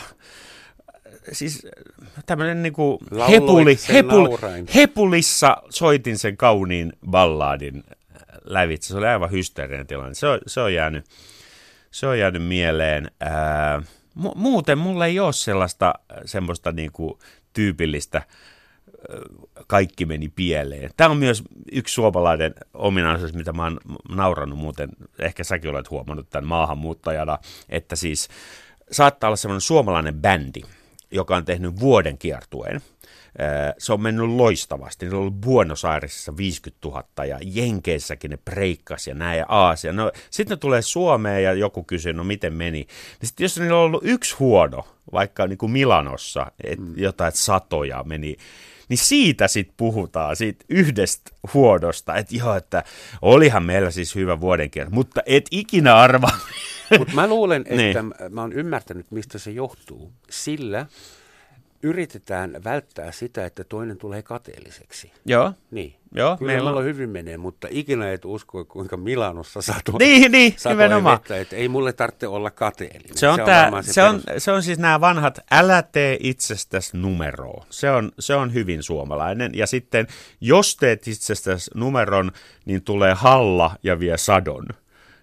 [1.32, 1.66] siis
[2.26, 2.98] tämmöinen niin kuin
[3.30, 4.36] hepuli, hepul,
[4.74, 7.84] hepulissa soitin sen kauniin balladin
[8.44, 8.88] lävitse.
[8.88, 10.14] Se oli aivan hysteerinen tilanne.
[10.14, 11.06] Se on, se on, jäänyt,
[11.90, 13.10] se on jäänyt mieleen.
[13.20, 13.82] Ää,
[14.14, 15.94] muuten mulla ei ole sellaista
[16.24, 17.18] semmoista niin kuin
[17.52, 18.22] tyypillistä
[19.66, 20.90] kaikki meni pieleen.
[20.96, 21.42] Tämä on myös
[21.72, 24.88] yksi suomalainen ominaisuus, mitä mä oon naurannut muuten,
[25.18, 27.38] ehkä säkin olet huomannut tämän maahanmuuttajana,
[27.68, 28.28] että siis
[28.90, 30.62] saattaa olla semmoinen suomalainen bändi,
[31.10, 32.80] joka on tehnyt vuoden kiertueen–
[33.78, 35.06] se on mennyt loistavasti.
[35.06, 39.92] Ne on ollut Buenos Airesissa 50 000 ja Jenkeissäkin ne breikkas ja näin ja Aasia.
[39.92, 42.70] No, sitten ne tulee Suomeen ja joku kysyy, no miten meni.
[42.70, 42.88] Niin
[43.22, 46.94] sitten jos niillä on ollut yksi huono, vaikka niin kuin Milanossa, et mm.
[46.96, 48.36] jotain et satoja meni,
[48.88, 52.84] niin siitä sitten puhutaan, siitä yhdestä huodosta, että joo, että
[53.22, 56.38] olihan meillä siis hyvä vuodenkierto, mutta et ikinä arvaa.
[56.98, 58.14] Mutta mä luulen, että niin.
[58.30, 60.12] mä oon ymmärtänyt, mistä se johtuu.
[60.30, 60.86] Sillä,
[61.84, 65.12] yritetään välttää sitä, että toinen tulee kateelliseksi.
[65.26, 65.52] Joo.
[65.70, 65.96] Niin.
[66.16, 70.54] Joo, Kyllä meillä on hyvin menee, mutta ikinä et usko, kuinka Milanossa satoi, niin, niin,
[70.56, 73.18] satoi vettä, että ei mulle tarvitse olla kateellinen.
[73.18, 76.16] Se on, se on, tää, se, se, on, se on siis nämä vanhat, älä tee
[76.20, 77.66] itsestäsi numeroa.
[77.70, 79.52] Se on, se on hyvin suomalainen.
[79.54, 80.06] Ja sitten,
[80.40, 82.32] jos teet itsestäsi numeron,
[82.64, 84.66] niin tulee halla ja vie sadon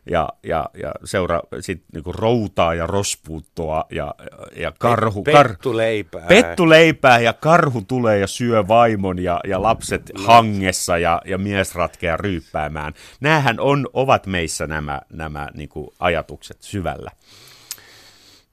[0.06, 4.16] ja, ja, ja seura sit niinku routaa ja rospuuttoa ja,
[4.56, 5.24] ja karhu.
[5.24, 6.22] Pettuleipää.
[6.22, 10.24] Kar, pettuleipää ja karhu tulee ja syö vaimon ja, ja lapset no.
[10.24, 12.94] hangessa ja, ja mies ratkeaa ryyppäämään.
[13.20, 17.12] Nämähän on, ovat meissä nämä, nämä niinku ajatukset syvällä.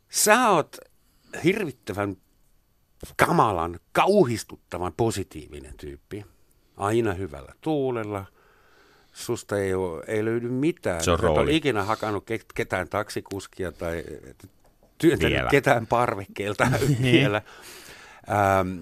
[0.08, 0.76] Sä oot
[1.44, 2.16] hirvittävän
[3.16, 6.24] kamalan, kauhistuttavan positiivinen tyyppi.
[6.76, 8.24] Aina hyvällä tuulella–
[9.18, 11.04] susta ei, ole, ei löydy mitään.
[11.04, 11.40] Se on rooli.
[11.40, 14.04] ole ikinä hakannut ketään taksikuskia tai
[14.98, 15.50] työntänyt vielä.
[15.50, 16.70] ketään parvekkeelta
[17.02, 17.42] vielä.
[18.30, 18.78] Ähm,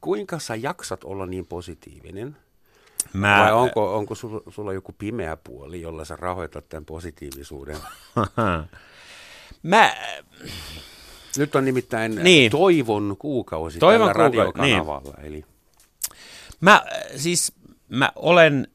[0.00, 2.36] kuinka sä jaksat olla niin positiivinen?
[3.12, 3.38] Mä...
[3.40, 7.76] Vai onko, onko sulla, sulla joku pimeä puoli, jolla sä rahoitat tämän positiivisuuden?
[9.62, 9.94] Mä,
[11.38, 12.50] Nyt on nimittäin Niin.
[12.50, 14.78] toivon kuukausi Toivon tällä kuukausi, niin.
[14.78, 15.14] radiokanavalla.
[15.22, 15.44] Eli
[16.60, 16.82] Mä
[17.16, 17.52] siis,
[17.88, 18.68] mä olen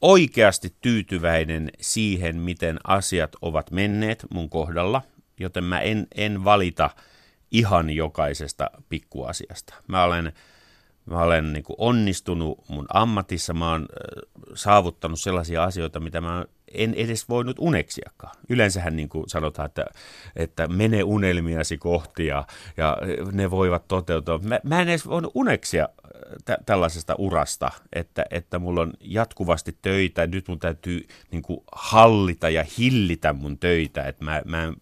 [0.00, 5.02] oikeasti tyytyväinen siihen, miten asiat ovat menneet mun kohdalla,
[5.40, 6.90] joten mä en, en valita
[7.50, 9.74] ihan jokaisesta pikkuasiasta.
[9.86, 10.32] Mä olen,
[11.04, 13.88] mä olen niin onnistunut mun ammatissa, mä oon
[14.54, 16.44] saavuttanut sellaisia asioita, mitä mä
[16.74, 18.36] en edes voinut uneksiakaan.
[18.48, 19.84] Yleensähän niin kuin sanotaan, että,
[20.36, 22.44] että mene unelmiasi kohti ja,
[22.76, 22.96] ja
[23.32, 24.38] ne voivat toteutua.
[24.38, 25.88] Mä, mä en edes voinut uneksia
[26.44, 32.48] tä- tällaisesta urasta, että, että mulla on jatkuvasti töitä, nyt mun täytyy niin kuin hallita
[32.48, 34.74] ja hillitä mun töitä, että mä, mä en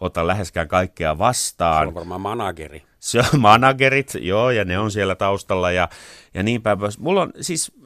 [0.00, 1.88] ota läheskään kaikkea se vastaan.
[1.88, 2.82] on varmaan manageri.
[2.98, 5.88] Se on managerit, joo, ja ne on siellä taustalla ja,
[6.34, 6.98] ja niin päin pois.
[6.98, 7.81] Mulla on siis äh,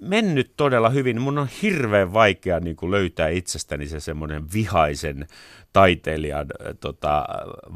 [0.00, 1.20] mennyt todella hyvin.
[1.20, 5.26] Mun on hirveän vaikea niin kuin löytää itsestäni se semmoinen vihaisen
[5.72, 6.46] taiteilijan
[6.80, 7.24] tota,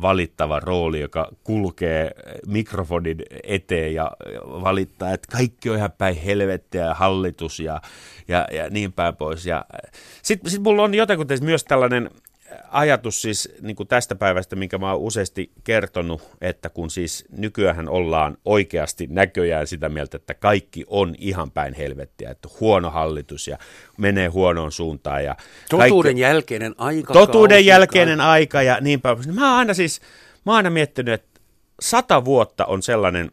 [0.02, 2.10] valittava rooli, joka kulkee
[2.46, 4.10] mikrofonin eteen ja
[4.46, 7.80] valittaa, että kaikki on ihan päin helvettiä ja hallitus ja,
[8.28, 9.46] ja, ja niin päin pois.
[10.22, 12.10] Sitten sit mulla on jotenkin myös tällainen
[12.70, 17.88] ajatus siis niin kuin tästä päivästä, minkä mä oon useasti kertonut, että kun siis nykyään
[17.88, 23.58] ollaan oikeasti näköjään sitä mieltä, että kaikki on ihan päin helvettiä, että huono hallitus ja
[23.98, 25.24] menee huonoon suuntaan.
[25.24, 25.36] Ja
[25.70, 27.12] Totuuden kaikki, jälkeinen aika.
[27.12, 29.34] totuuden jälkeinen aika ja niin päin.
[29.34, 30.00] Mä oon aina siis,
[30.46, 31.40] mä oon aina miettinyt, että
[31.80, 33.30] sata vuotta on sellainen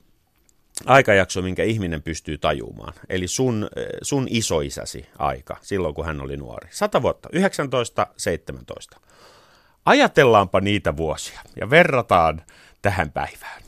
[0.85, 2.93] aikajakso, minkä ihminen pystyy tajumaan.
[3.09, 3.69] Eli sun,
[4.01, 6.67] sun isoisäsi aika, silloin kun hän oli nuori.
[6.71, 8.97] Sata vuotta, 1917.
[9.85, 12.41] Ajatellaanpa niitä vuosia ja verrataan
[12.81, 13.61] tähän päivään.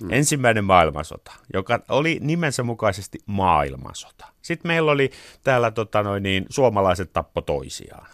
[0.00, 0.12] Hmm.
[0.12, 4.26] Ensimmäinen maailmansota, joka oli nimensä mukaisesti maailmansota.
[4.42, 5.10] Sitten meillä oli
[5.44, 8.06] täällä tota noin, niin, suomalaiset tappo toisiaan.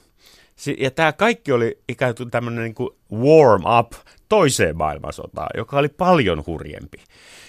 [0.57, 3.93] Si- Ja tämä kaikki oli ikään kuin tämmöinen niin kuin warm up
[4.29, 6.99] toiseen maailmansotaan, joka oli paljon hurjempi.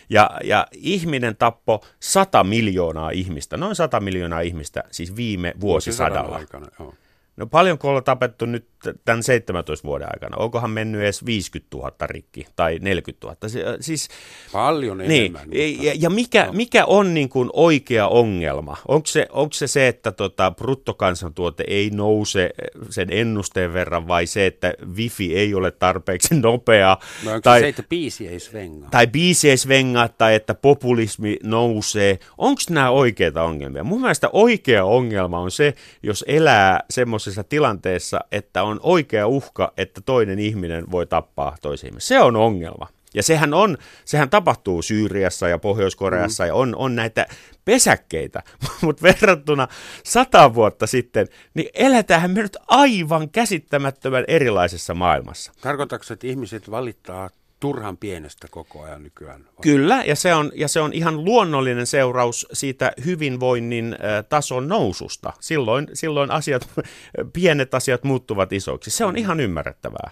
[0.09, 6.35] Ja, ja ihminen tappo 100 miljoonaa ihmistä, noin 100 miljoonaa ihmistä, siis viime vuosisadalla.
[6.35, 6.93] aikana, joo.
[7.39, 8.65] No paljonko on tapettu nyt
[9.05, 10.37] tämän 17 vuoden aikana?
[10.37, 13.37] Onkohan mennyt edes 50 000 rikki tai 40 000?
[13.47, 14.07] Se- Siis,
[14.51, 15.47] Paljon niin, enemmän.
[15.81, 16.53] ja, ja mikä, no.
[16.53, 18.77] mikä on niin kuin oikea ongelma?
[18.87, 22.49] Onko se, onko se se, että tota, bruttokansantuote ei nouse
[22.89, 26.97] sen ennusteen verran vai se, että wifi ei ole tarpeeksi nopea?
[27.25, 28.89] No onko tai, se, että biisi ei svengaa?
[28.89, 32.19] tai biisi ei svengaa tai että populismi nousee.
[32.37, 33.83] Onko nämä oikeita ongelmia?
[33.83, 35.73] Mun mielestä oikea ongelma on se,
[36.03, 41.93] jos elää semmoisessa tilanteessa, että on oikea uhka, että toinen ihminen voi tappaa toisen.
[41.97, 42.87] Se on ongelma.
[43.13, 46.47] Ja sehän, on, sehän tapahtuu Syyriassa ja Pohjois-Koreassa mm.
[46.47, 47.25] ja on, on näitä
[47.65, 48.43] pesäkkeitä,
[48.81, 49.67] mutta verrattuna
[50.03, 55.51] sata vuotta sitten, niin eletään me nyt aivan käsittämättömän erilaisessa maailmassa.
[55.61, 57.29] Tarkoitatko, että ihmiset valittaa
[57.59, 59.49] turhan pienestä koko ajan nykyään?
[59.61, 65.33] Kyllä, ja se on, ja se on ihan luonnollinen seuraus siitä hyvinvoinnin äh, tason noususta.
[65.39, 66.69] Silloin, silloin asiat,
[67.33, 68.91] pienet asiat muuttuvat isoiksi.
[68.91, 70.11] Se on ihan ymmärrettävää.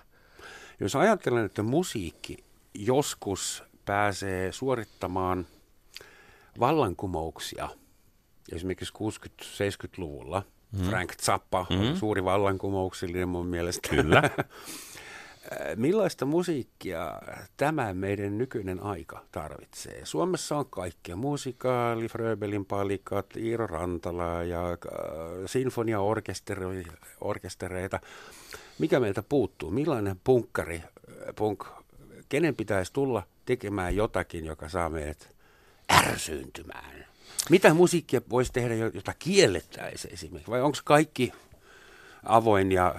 [0.80, 2.38] Jos ajatellaan, että musiikki
[2.74, 5.48] joskus pääsee suorittamaan
[6.60, 7.70] vallankumouksia,
[8.52, 10.86] esimerkiksi 60-70-luvulla, mm.
[10.86, 11.80] Frank Zappa mm.
[11.80, 13.90] on suuri vallankumouksellinen mun mielestä.
[13.90, 14.24] Kyllä.
[15.76, 17.22] Millaista musiikkia
[17.58, 20.02] tämä meidän nykyinen aika tarvitsee?
[20.04, 21.16] Suomessa on kaikkea.
[21.16, 24.78] Musikaali, Fröbelin palikat, Iiro Rantala ja äh,
[25.46, 28.00] sinfoniaorkestereita.
[28.80, 29.72] Mikä meiltä puuttuu?
[29.72, 30.84] Millainen punkkari, äh,
[31.36, 31.66] punk,
[32.30, 35.30] kenen pitäisi tulla tekemään jotakin, joka saa meidät
[35.92, 37.06] ärsyyntymään?
[37.50, 40.52] Mitä musiikkia voisi tehdä, jota kiellettäisiin esimerkiksi?
[40.52, 41.32] Vai onko kaikki
[42.24, 42.96] avoin ja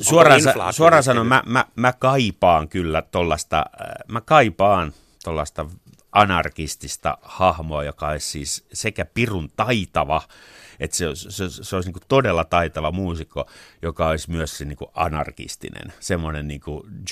[0.00, 0.40] Suoraan,
[0.70, 3.64] suoraan sanon, mä, mä, mä kaipaan kyllä tuollaista,
[4.08, 4.92] mä kaipaan
[5.24, 5.66] tuollaista
[6.12, 10.22] anarkistista hahmoa, joka olisi siis sekä pirun taitava,
[10.80, 13.46] että se, olisi- se, se olisi niin todella taitava muusikko,
[13.82, 15.92] joka olisi myös se niin anarkistinen.
[16.00, 16.60] Semmoinen niin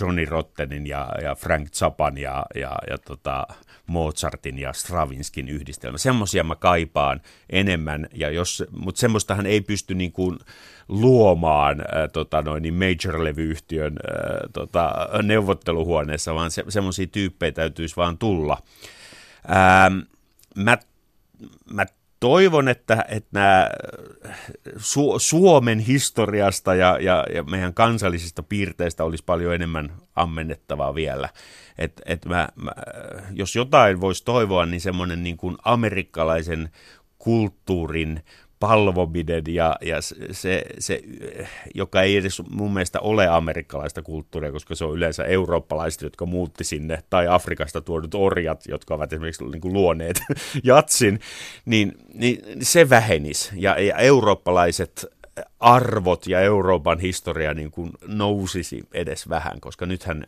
[0.01, 3.47] Johnny Rottenin ja, ja Frank Zappan ja, ja, ja tota
[3.87, 5.99] Mozartin ja Stravinskin yhdistelmä.
[5.99, 7.20] Semmoisia mä kaipaan
[7.51, 10.39] enemmän, ja jos, mutta semmoistahan ei pysty niin kuin
[10.89, 18.18] luomaan äh, tota noin, niin major-levyyhtiön äh, tota, neuvotteluhuoneessa, vaan se, semmoisia tyyppejä täytyisi vaan
[18.18, 18.59] tulla.
[19.51, 19.99] Ähm,
[20.57, 20.78] mä,
[21.70, 21.87] mä
[22.20, 23.70] toivon, että, että nämä
[24.76, 31.28] Su- Suomen historiasta ja, ja, ja meidän kansallisista piirteistä olisi paljon enemmän ammennettavaa vielä.
[31.78, 32.72] Et, et mä, mä,
[33.32, 36.70] jos jotain voisi toivoa, niin semmoinen niin kuin amerikkalaisen
[37.18, 38.24] kulttuurin
[38.61, 39.97] palvominen ja, ja
[40.31, 41.03] se, se,
[41.75, 46.65] joka ei edes mun mielestä ole amerikkalaista kulttuuria, koska se on yleensä eurooppalaiset, jotka muutti
[46.65, 50.21] sinne, tai Afrikasta tuodut orjat, jotka ovat esimerkiksi niin kuin luoneet
[50.65, 51.21] jatsin,
[51.65, 53.51] niin, niin se vähenisi.
[53.55, 55.07] Ja, ja eurooppalaiset
[55.61, 60.25] arvot ja Euroopan historia niin kuin nousisi edes vähän, koska nythän,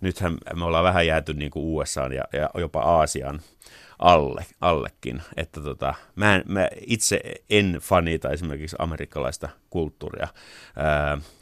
[0.00, 3.40] nythän me ollaan vähän jääty niin kuin USA ja, ja jopa Aasian
[3.98, 5.22] alle, allekin.
[5.36, 7.20] Että tota, mä, en, mä itse
[7.50, 10.28] en fanita esimerkiksi amerikkalaista kulttuuria.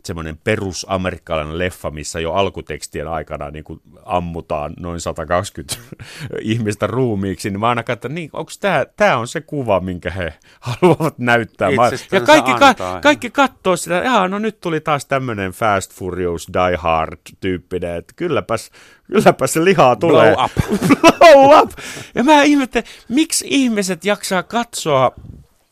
[0.04, 5.76] Semmoinen perusamerikkalainen leffa, missä jo alkutekstien aikana niin kuin ammutaan noin 120
[6.40, 10.34] ihmistä ruumiiksi, niin mä aina katson, niin onko tämä, tämä on se kuva, minkä he
[10.60, 11.70] haluavat näyttää.
[11.70, 16.48] Mä, ja kaikki, ka, kaikki katsoo sitä, että no nyt tuli taas tämmöinen Fast Furious
[16.52, 18.70] Die Hard tyyppinen, että kylläpäs,
[19.06, 20.34] kylläpäs se lihaa tulee.
[20.34, 20.52] Blow up.
[21.18, 21.70] Blow up.
[22.14, 25.12] Ja mä ihmettelen, miksi ihmiset jaksaa katsoa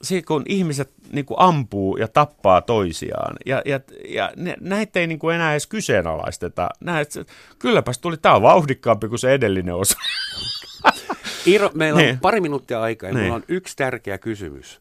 [0.02, 3.36] siitä, kun ihmiset niin kuin ampuu ja tappaa toisiaan.
[3.46, 6.68] Ja, ja, ja ne, näitä ei niin kuin enää edes kyseenalaisteta.
[6.80, 7.14] Näet,
[7.58, 9.98] kylläpäs tuli, tämä on vauhdikkaampi kuin se edellinen osa.
[11.46, 12.18] Iiro, meillä on niin.
[12.18, 13.32] pari minuuttia aikaa ja niin.
[13.32, 14.80] on yksi tärkeä kysymys.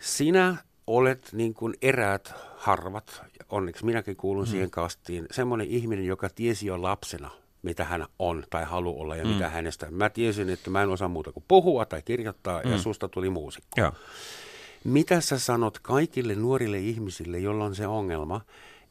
[0.00, 4.50] Sinä olet niin kuin eräät harvat, onneksi minäkin kuulun mm.
[4.50, 7.30] siihen kastiin, semmoinen ihminen, joka tiesi jo lapsena,
[7.64, 9.30] mitä hän on tai haluaa olla ja mm.
[9.30, 9.90] mitä hänestä.
[9.90, 12.72] Mä tiesin, että mä en osaa muuta kuin puhua tai kirjoittaa mm.
[12.72, 13.80] ja susta tuli muusikko.
[13.80, 13.92] Ja.
[14.84, 18.40] Mitä sä sanot kaikille nuorille ihmisille, joilla on se ongelma,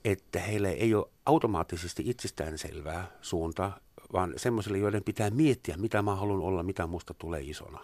[0.06, 3.78] että heille ei ole automaattisesti itsestäänselvää suuntaa,
[4.14, 7.80] vaan semmoisille, joiden pitää miettiä, mitä mä haluan olla, mitä musta tulee isona?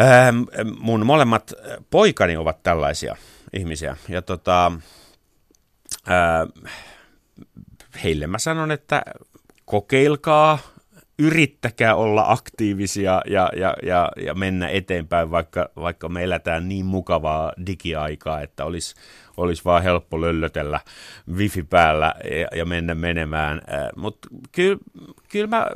[0.00, 0.42] Ähm,
[0.78, 1.52] mun molemmat
[1.90, 3.16] poikani ovat tällaisia
[3.52, 3.96] ihmisiä.
[4.08, 4.72] Ja tota,
[6.08, 6.70] äh,
[8.04, 9.02] heille mä sanon, että
[9.64, 10.58] kokeilkaa,
[11.18, 17.52] yrittäkää olla aktiivisia ja, ja, ja, ja mennä eteenpäin, vaikka, vaikka me eletään niin mukavaa
[17.66, 18.94] digiaikaa, että olisi,
[19.36, 20.80] olisi vaan helppo löllötellä
[21.34, 23.60] wifi päällä ja, ja mennä menemään.
[23.96, 24.78] Mutta kyllä,
[25.28, 25.66] kyllä mä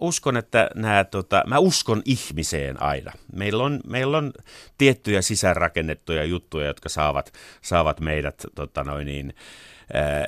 [0.00, 3.12] uskon, että nämä, tota, mä uskon ihmiseen aina.
[3.32, 4.32] Meillä on, meillä on
[4.78, 9.34] tiettyjä sisäänrakennettuja juttuja, jotka saavat, saavat meidät tota noin niin,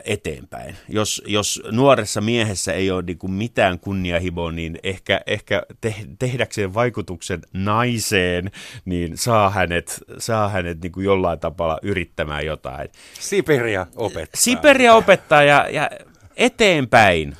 [0.04, 0.76] eteenpäin.
[0.88, 6.74] Jos, jos nuoressa miehessä ei ole niin kuin mitään kunnianhimoa, niin ehkä, ehkä te, tehdäkseen
[6.74, 8.50] vaikutuksen naiseen,
[8.84, 12.88] niin saa hänet, saa hänet niin kuin jollain tavalla yrittämään jotain.
[13.20, 14.40] Siperia opettaa.
[14.40, 15.90] Siperia opettaa ja, ja
[16.36, 17.36] eteenpäin.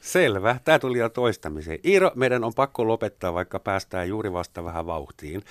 [0.00, 0.56] Selvä.
[0.64, 1.78] Tämä tuli jo toistamiseen.
[1.84, 5.42] Iiro, meidän on pakko lopettaa, vaikka päästään juuri vasta vähän vauhtiin.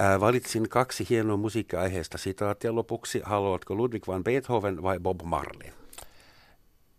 [0.00, 3.20] Äh, valitsin kaksi hienoa musiikkiaiheesta sitaattia lopuksi.
[3.24, 5.72] Haluatko Ludwig van Beethoven vai Bob Marley?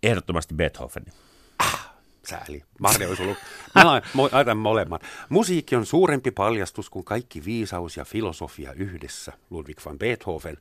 [0.04, 1.06] Ehdottomasti Beethoven.
[1.60, 1.94] Ah,
[2.28, 2.64] sääli.
[2.80, 3.38] Marley olisi ollut.
[3.76, 3.86] Mä
[4.32, 5.02] laitan molemmat.
[5.30, 9.34] Musiikki on suurempi paljastus kuin kaikki viisaus ja filosofia yhdessä.
[9.50, 10.58] Ludwig van Beethoven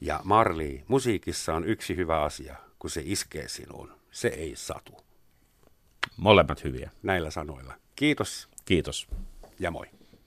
[0.00, 0.80] ja Marley.
[0.88, 3.92] Musiikissa on yksi hyvä asia, kun se iskee sinuun.
[4.10, 4.92] Se ei satu.
[6.16, 6.90] Molemmat hyviä.
[7.02, 7.74] Näillä sanoilla.
[7.96, 8.48] Kiitos.
[8.64, 9.08] Kiitos.
[9.58, 9.86] Ja moi.